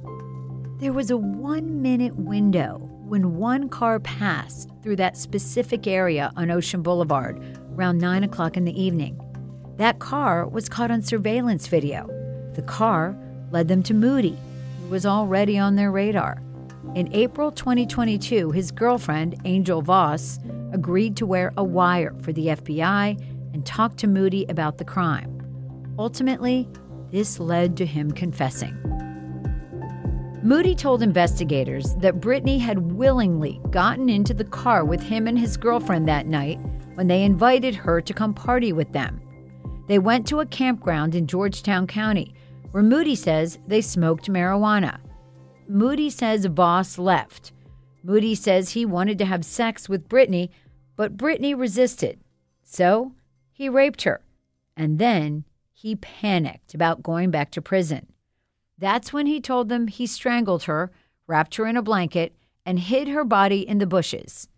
There 0.78 0.94
was 0.94 1.10
a 1.10 1.18
one 1.18 1.82
minute 1.82 2.16
window 2.16 2.85
when 3.08 3.36
one 3.36 3.68
car 3.68 4.00
passed 4.00 4.68
through 4.82 4.96
that 4.96 5.16
specific 5.16 5.86
area 5.86 6.32
on 6.36 6.50
Ocean 6.50 6.82
Boulevard 6.82 7.40
around 7.74 7.98
9 7.98 8.24
o'clock 8.24 8.56
in 8.56 8.64
the 8.64 8.82
evening. 8.82 9.20
That 9.76 10.00
car 10.00 10.48
was 10.48 10.68
caught 10.68 10.90
on 10.90 11.02
surveillance 11.02 11.68
video. 11.68 12.08
The 12.54 12.62
car 12.62 13.16
led 13.52 13.68
them 13.68 13.82
to 13.84 13.94
Moody, 13.94 14.36
who 14.80 14.88
was 14.88 15.06
already 15.06 15.56
on 15.56 15.76
their 15.76 15.92
radar. 15.92 16.42
In 16.94 17.12
April 17.12 17.52
2022, 17.52 18.50
his 18.50 18.72
girlfriend, 18.72 19.36
Angel 19.44 19.82
Voss, 19.82 20.40
agreed 20.72 21.16
to 21.16 21.26
wear 21.26 21.52
a 21.56 21.62
wire 21.62 22.14
for 22.22 22.32
the 22.32 22.48
FBI 22.48 23.20
and 23.52 23.64
talk 23.64 23.96
to 23.98 24.06
Moody 24.06 24.46
about 24.48 24.78
the 24.78 24.84
crime. 24.84 25.32
Ultimately, 25.98 26.68
this 27.12 27.38
led 27.38 27.76
to 27.76 27.86
him 27.86 28.10
confessing. 28.10 28.85
Moody 30.46 30.76
told 30.76 31.02
investigators 31.02 31.96
that 31.96 32.20
Brittanee 32.20 32.60
had 32.60 32.92
willingly 32.92 33.60
gotten 33.70 34.08
into 34.08 34.32
the 34.32 34.44
car 34.44 34.84
with 34.84 35.02
him 35.02 35.26
and 35.26 35.36
his 35.36 35.56
girlfriend 35.56 36.06
that 36.06 36.28
night 36.28 36.60
when 36.94 37.08
they 37.08 37.24
invited 37.24 37.74
her 37.74 38.00
to 38.00 38.14
come 38.14 38.32
party 38.32 38.72
with 38.72 38.92
them. 38.92 39.20
They 39.88 39.98
went 39.98 40.24
to 40.28 40.38
a 40.38 40.46
campground 40.46 41.16
in 41.16 41.26
Georgetown 41.26 41.88
County 41.88 42.32
where 42.70 42.84
Moody 42.84 43.16
says 43.16 43.58
they 43.66 43.80
smoked 43.80 44.30
marijuana. 44.30 45.00
Moody 45.66 46.10
says 46.10 46.46
Voss 46.46 46.96
left. 46.96 47.50
Moody 48.04 48.36
says 48.36 48.70
he 48.70 48.86
wanted 48.86 49.18
to 49.18 49.24
have 49.24 49.44
sex 49.44 49.88
with 49.88 50.08
Brittanee, 50.08 50.50
but 50.94 51.16
Brittanee 51.16 51.58
resisted. 51.58 52.20
So 52.62 53.14
he 53.50 53.68
raped 53.68 54.04
her. 54.04 54.20
And 54.76 55.00
then 55.00 55.42
he 55.72 55.96
panicked 55.96 56.72
about 56.72 57.02
going 57.02 57.32
back 57.32 57.50
to 57.50 57.60
prison. 57.60 58.12
That's 58.78 59.12
when 59.12 59.26
he 59.26 59.40
told 59.40 59.68
them 59.68 59.88
he 59.88 60.06
strangled 60.06 60.64
her, 60.64 60.90
wrapped 61.26 61.56
her 61.56 61.66
in 61.66 61.76
a 61.76 61.82
blanket, 61.82 62.36
and 62.64 62.78
hid 62.78 63.08
her 63.08 63.24
body 63.24 63.66
in 63.66 63.78
the 63.78 63.86
bushes. 63.86 64.48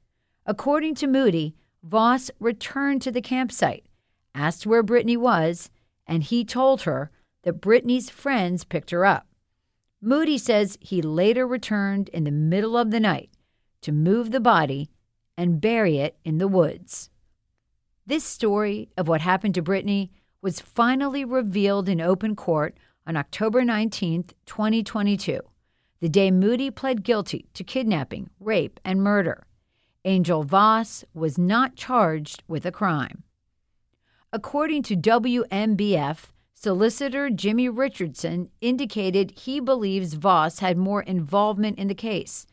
According 0.47 0.95
to 0.97 1.07
Moody, 1.07 1.55
Voss 1.83 2.31
returned 2.41 3.03
to 3.03 3.13
the 3.13 3.21
campsite, 3.21 3.87
asked 4.35 4.67
where 4.67 4.83
Brittanee 4.83 5.17
was, 5.17 5.71
and 6.07 6.23
he 6.23 6.45
told 6.45 6.83
her 6.83 7.11
that 7.43 7.61
Brittanee's 7.61 8.11
friends 8.11 8.65
picked 8.65 8.91
her 8.91 9.05
up. 9.05 9.27
Moody 10.01 10.39
says 10.39 10.79
he 10.81 11.03
later 11.03 11.47
returned 11.47 12.09
in 12.11 12.25
the 12.25 12.31
middle 12.31 12.77
of 12.77 12.91
the 12.91 13.01
night 13.01 13.31
to 13.83 13.93
move 13.93 14.31
the 14.31 14.41
body 14.41 14.91
and 15.37 15.61
bury 15.61 15.99
it 15.99 16.17
in 16.25 16.39
the 16.39 16.49
woods. 16.49 17.11
This 18.07 18.25
story 18.25 18.89
of 18.97 19.07
what 19.07 19.21
happened 19.21 19.55
to 19.55 19.63
Brittanee 19.63 20.11
was 20.41 20.61
finally 20.61 21.25
revealed 21.25 21.89
in 21.89 22.01
open 22.01 22.35
court 22.35 22.77
on 23.09 23.17
October 23.17 23.65
19, 23.65 24.25
2022, 24.45 25.41
the 26.01 26.09
day 26.11 26.31
Moody 26.31 26.71
pled 26.71 27.03
guilty 27.03 27.47
to 27.55 27.65
kidnapping, 27.65 28.29
rape, 28.39 28.79
and 28.85 29.03
murder. 29.03 29.47
Angel 30.05 30.45
Voss 30.45 31.05
was 31.15 31.39
not 31.39 31.75
charged 31.75 32.45
with 32.47 32.67
a 32.67 32.71
crime. 32.71 33.25
According 34.31 34.83
to 34.85 34.97
WMBF, 34.97 36.27
solicitor 36.53 37.31
Jimmy 37.31 37.71
Richardson 37.71 38.51
indicated 38.61 39.39
he 39.39 39.59
believes 39.59 40.15
Voss 40.15 40.59
had 40.59 40.77
more 40.77 41.03
involvement 41.03 41.79
in 41.79 41.89
the 41.89 41.95
case, 41.95 42.47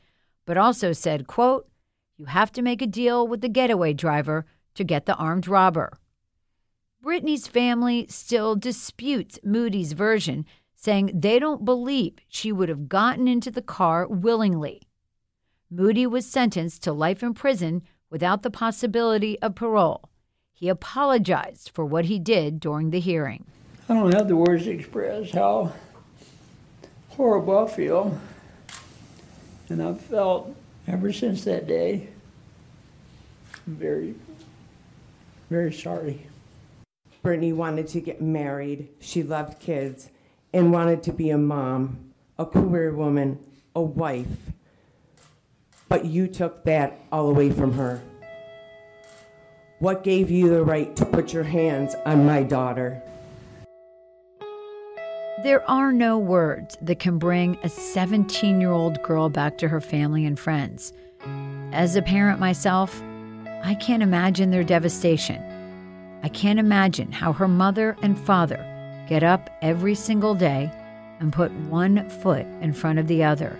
but 0.45 0.57
also 0.57 0.93
said, 0.93 1.27
quote, 1.27 1.67
"You 2.17 2.25
have 2.25 2.51
to 2.53 2.61
make 2.61 2.81
a 2.81 2.87
deal 2.87 3.27
with 3.27 3.41
the 3.41 3.49
getaway 3.49 3.93
driver 3.93 4.45
to 4.75 4.85
get 4.85 5.05
the 5.05 5.15
armed 5.15 5.49
robber." 5.49 5.99
Brittanee's 7.05 7.45
family 7.45 8.07
still 8.09 8.55
disputes 8.55 9.37
Moody's 9.43 9.93
version, 9.93 10.43
saying 10.75 11.11
they 11.13 11.37
don't 11.37 11.63
believe 11.63 12.15
she 12.27 12.51
would 12.51 12.67
have 12.67 12.89
gotten 12.89 13.27
into 13.27 13.51
the 13.51 13.61
car 13.61 14.07
willingly. 14.07 14.81
Moody 15.69 16.07
was 16.07 16.25
sentenced 16.25 16.81
to 16.81 16.91
life 16.91 17.21
in 17.21 17.35
prison 17.35 17.83
without 18.09 18.41
the 18.41 18.49
possibility 18.49 19.37
of 19.43 19.53
parole. 19.53 20.09
He 20.51 20.67
apologized 20.67 21.69
for 21.75 21.85
what 21.85 22.05
he 22.05 22.17
did 22.17 22.59
during 22.59 22.89
the 22.89 22.99
hearing. 22.99 23.45
I 23.87 23.93
don't 23.93 24.11
have 24.11 24.27
the 24.27 24.35
words 24.35 24.63
to 24.63 24.71
express 24.71 25.29
how 25.29 25.73
horrible 27.09 27.67
I 27.67 27.67
feel. 27.67 28.19
And 29.69 29.83
I've 29.83 30.01
felt 30.01 30.55
ever 30.87 31.13
since 31.13 31.43
that 31.43 31.67
day 31.67 32.07
very, 33.67 34.15
very 35.51 35.71
sorry. 35.71 36.25
Brittanee 37.25 37.55
wanted 37.55 37.87
to 37.87 38.01
get 38.01 38.21
married. 38.21 38.87
She 38.99 39.23
loved 39.23 39.59
kids 39.59 40.11
and 40.53 40.71
wanted 40.71 41.01
to 41.03 41.11
be 41.11 41.31
a 41.31 41.39
mom, 41.39 42.11
a 42.37 42.45
career 42.45 42.93
woman, 42.93 43.39
a 43.75 43.81
wife. 43.81 44.27
But 45.89 46.05
you 46.05 46.27
took 46.27 46.63
that 46.65 46.99
all 47.11 47.27
away 47.27 47.49
from 47.49 47.73
her. 47.73 48.03
What 49.79 50.03
gave 50.03 50.29
you 50.29 50.49
the 50.49 50.63
right 50.63 50.95
to 50.97 51.03
put 51.03 51.33
your 51.33 51.43
hands 51.43 51.95
on 52.05 52.27
my 52.27 52.43
daughter? 52.43 53.01
There 55.41 55.67
are 55.67 55.91
no 55.91 56.19
words 56.19 56.77
that 56.83 56.99
can 56.99 57.17
bring 57.17 57.57
a 57.63 57.69
17 57.69 58.61
year 58.61 58.71
old 58.71 59.01
girl 59.01 59.29
back 59.29 59.57
to 59.57 59.67
her 59.67 59.81
family 59.81 60.27
and 60.27 60.39
friends. 60.39 60.93
As 61.71 61.95
a 61.95 62.03
parent 62.03 62.39
myself, 62.39 63.01
I 63.63 63.75
can't 63.81 64.03
imagine 64.03 64.51
their 64.51 64.63
devastation. 64.63 65.54
I 66.25 66.29
can't 66.29 66.57
imagine 66.57 67.11
how 67.11 67.33
her 67.33 67.47
mother 67.47 67.95
and 68.01 68.17
father 68.17 68.57
get 69.07 69.21
up 69.21 69.47
every 69.61 69.93
single 69.93 70.33
day 70.33 70.71
and 71.19 71.31
put 71.31 71.51
one 71.69 72.09
foot 72.09 72.47
in 72.61 72.73
front 72.73 72.97
of 72.97 73.05
the 73.05 73.23
other 73.23 73.59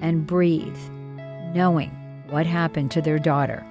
and 0.00 0.26
breathe, 0.26 0.76
knowing 1.54 1.90
what 2.28 2.46
happened 2.46 2.90
to 2.90 3.00
their 3.00 3.20
daughter. 3.20 3.64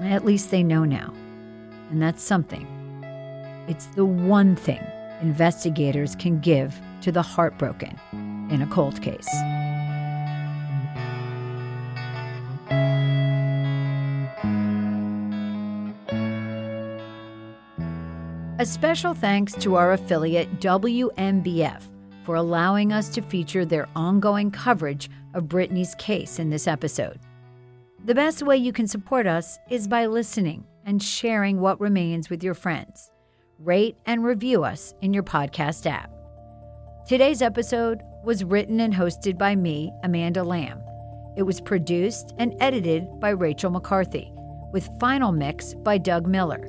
At 0.00 0.24
least 0.24 0.52
they 0.52 0.62
know 0.62 0.84
now. 0.84 1.12
And 1.90 2.00
that's 2.00 2.22
something. 2.22 2.68
It's 3.66 3.86
the 3.86 4.04
one 4.04 4.54
thing 4.54 4.80
investigators 5.20 6.14
can 6.14 6.38
give 6.38 6.80
to 7.00 7.10
the 7.10 7.22
heartbroken 7.22 7.98
in 8.48 8.62
a 8.62 8.66
cold 8.68 9.02
case. 9.02 9.28
A 18.60 18.66
special 18.66 19.14
thanks 19.14 19.52
to 19.54 19.76
our 19.76 19.92
affiliate 19.92 20.58
WMBF 20.58 21.80
for 22.24 22.34
allowing 22.34 22.92
us 22.92 23.08
to 23.10 23.22
feature 23.22 23.64
their 23.64 23.88
ongoing 23.94 24.50
coverage 24.50 25.08
of 25.34 25.48
Brittanee's 25.48 25.94
case 25.94 26.40
in 26.40 26.50
this 26.50 26.66
episode. 26.66 27.20
The 28.04 28.16
best 28.16 28.42
way 28.42 28.56
you 28.56 28.72
can 28.72 28.88
support 28.88 29.28
us 29.28 29.60
is 29.70 29.86
by 29.86 30.06
listening 30.06 30.66
and 30.84 31.00
sharing 31.00 31.60
what 31.60 31.80
remains 31.80 32.30
with 32.30 32.42
your 32.42 32.54
friends. 32.54 33.12
Rate 33.60 33.96
and 34.06 34.24
review 34.24 34.64
us 34.64 34.92
in 35.02 35.14
your 35.14 35.22
podcast 35.22 35.86
app. 35.86 36.10
Today's 37.06 37.42
episode 37.42 38.00
was 38.24 38.42
written 38.42 38.80
and 38.80 38.92
hosted 38.92 39.38
by 39.38 39.54
me, 39.54 39.92
Amanda 40.02 40.42
Lamb. 40.42 40.82
It 41.36 41.44
was 41.44 41.60
produced 41.60 42.34
and 42.38 42.56
edited 42.58 43.20
by 43.20 43.30
Rachel 43.30 43.70
McCarthy, 43.70 44.32
with 44.72 44.90
final 44.98 45.30
mix 45.30 45.74
by 45.74 45.96
Doug 45.96 46.26
Miller. 46.26 46.68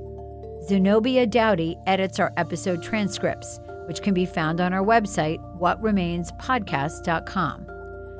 Zenobia 0.69 1.25
Dowdy 1.25 1.77
edits 1.87 2.19
our 2.19 2.31
episode 2.37 2.83
transcripts, 2.83 3.59
which 3.87 4.03
can 4.03 4.13
be 4.13 4.27
found 4.27 4.61
on 4.61 4.71
our 4.71 4.85
website, 4.85 5.39
whatremainspodcast.com. 5.59 7.65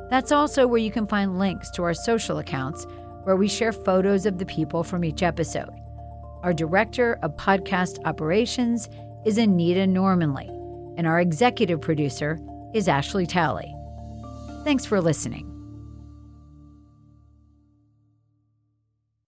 That's 0.09 0.31
also 0.31 0.65
where 0.65 0.81
you 0.81 0.89
can 0.89 1.05
find 1.05 1.37
links 1.37 1.69
to 1.71 1.83
our 1.83 1.93
social 1.93 2.39
accounts 2.39 2.87
where 3.21 3.35
we 3.35 3.47
share 3.47 3.71
photos 3.71 4.25
of 4.25 4.39
the 4.39 4.47
people 4.47 4.83
from 4.83 5.05
each 5.05 5.21
episode. 5.21 5.69
Our 6.41 6.53
director 6.53 7.19
of 7.21 7.37
podcast 7.37 7.99
operations 8.05 8.89
is 9.25 9.37
Anita 9.37 9.81
Normanley, 9.81 10.49
and 10.97 11.05
our 11.05 11.19
executive 11.19 11.81
producer 11.81 12.39
is 12.73 12.87
Ashley 12.87 13.27
Talley. 13.27 13.75
Thanks 14.63 14.87
for 14.87 14.99
listening. 14.99 15.48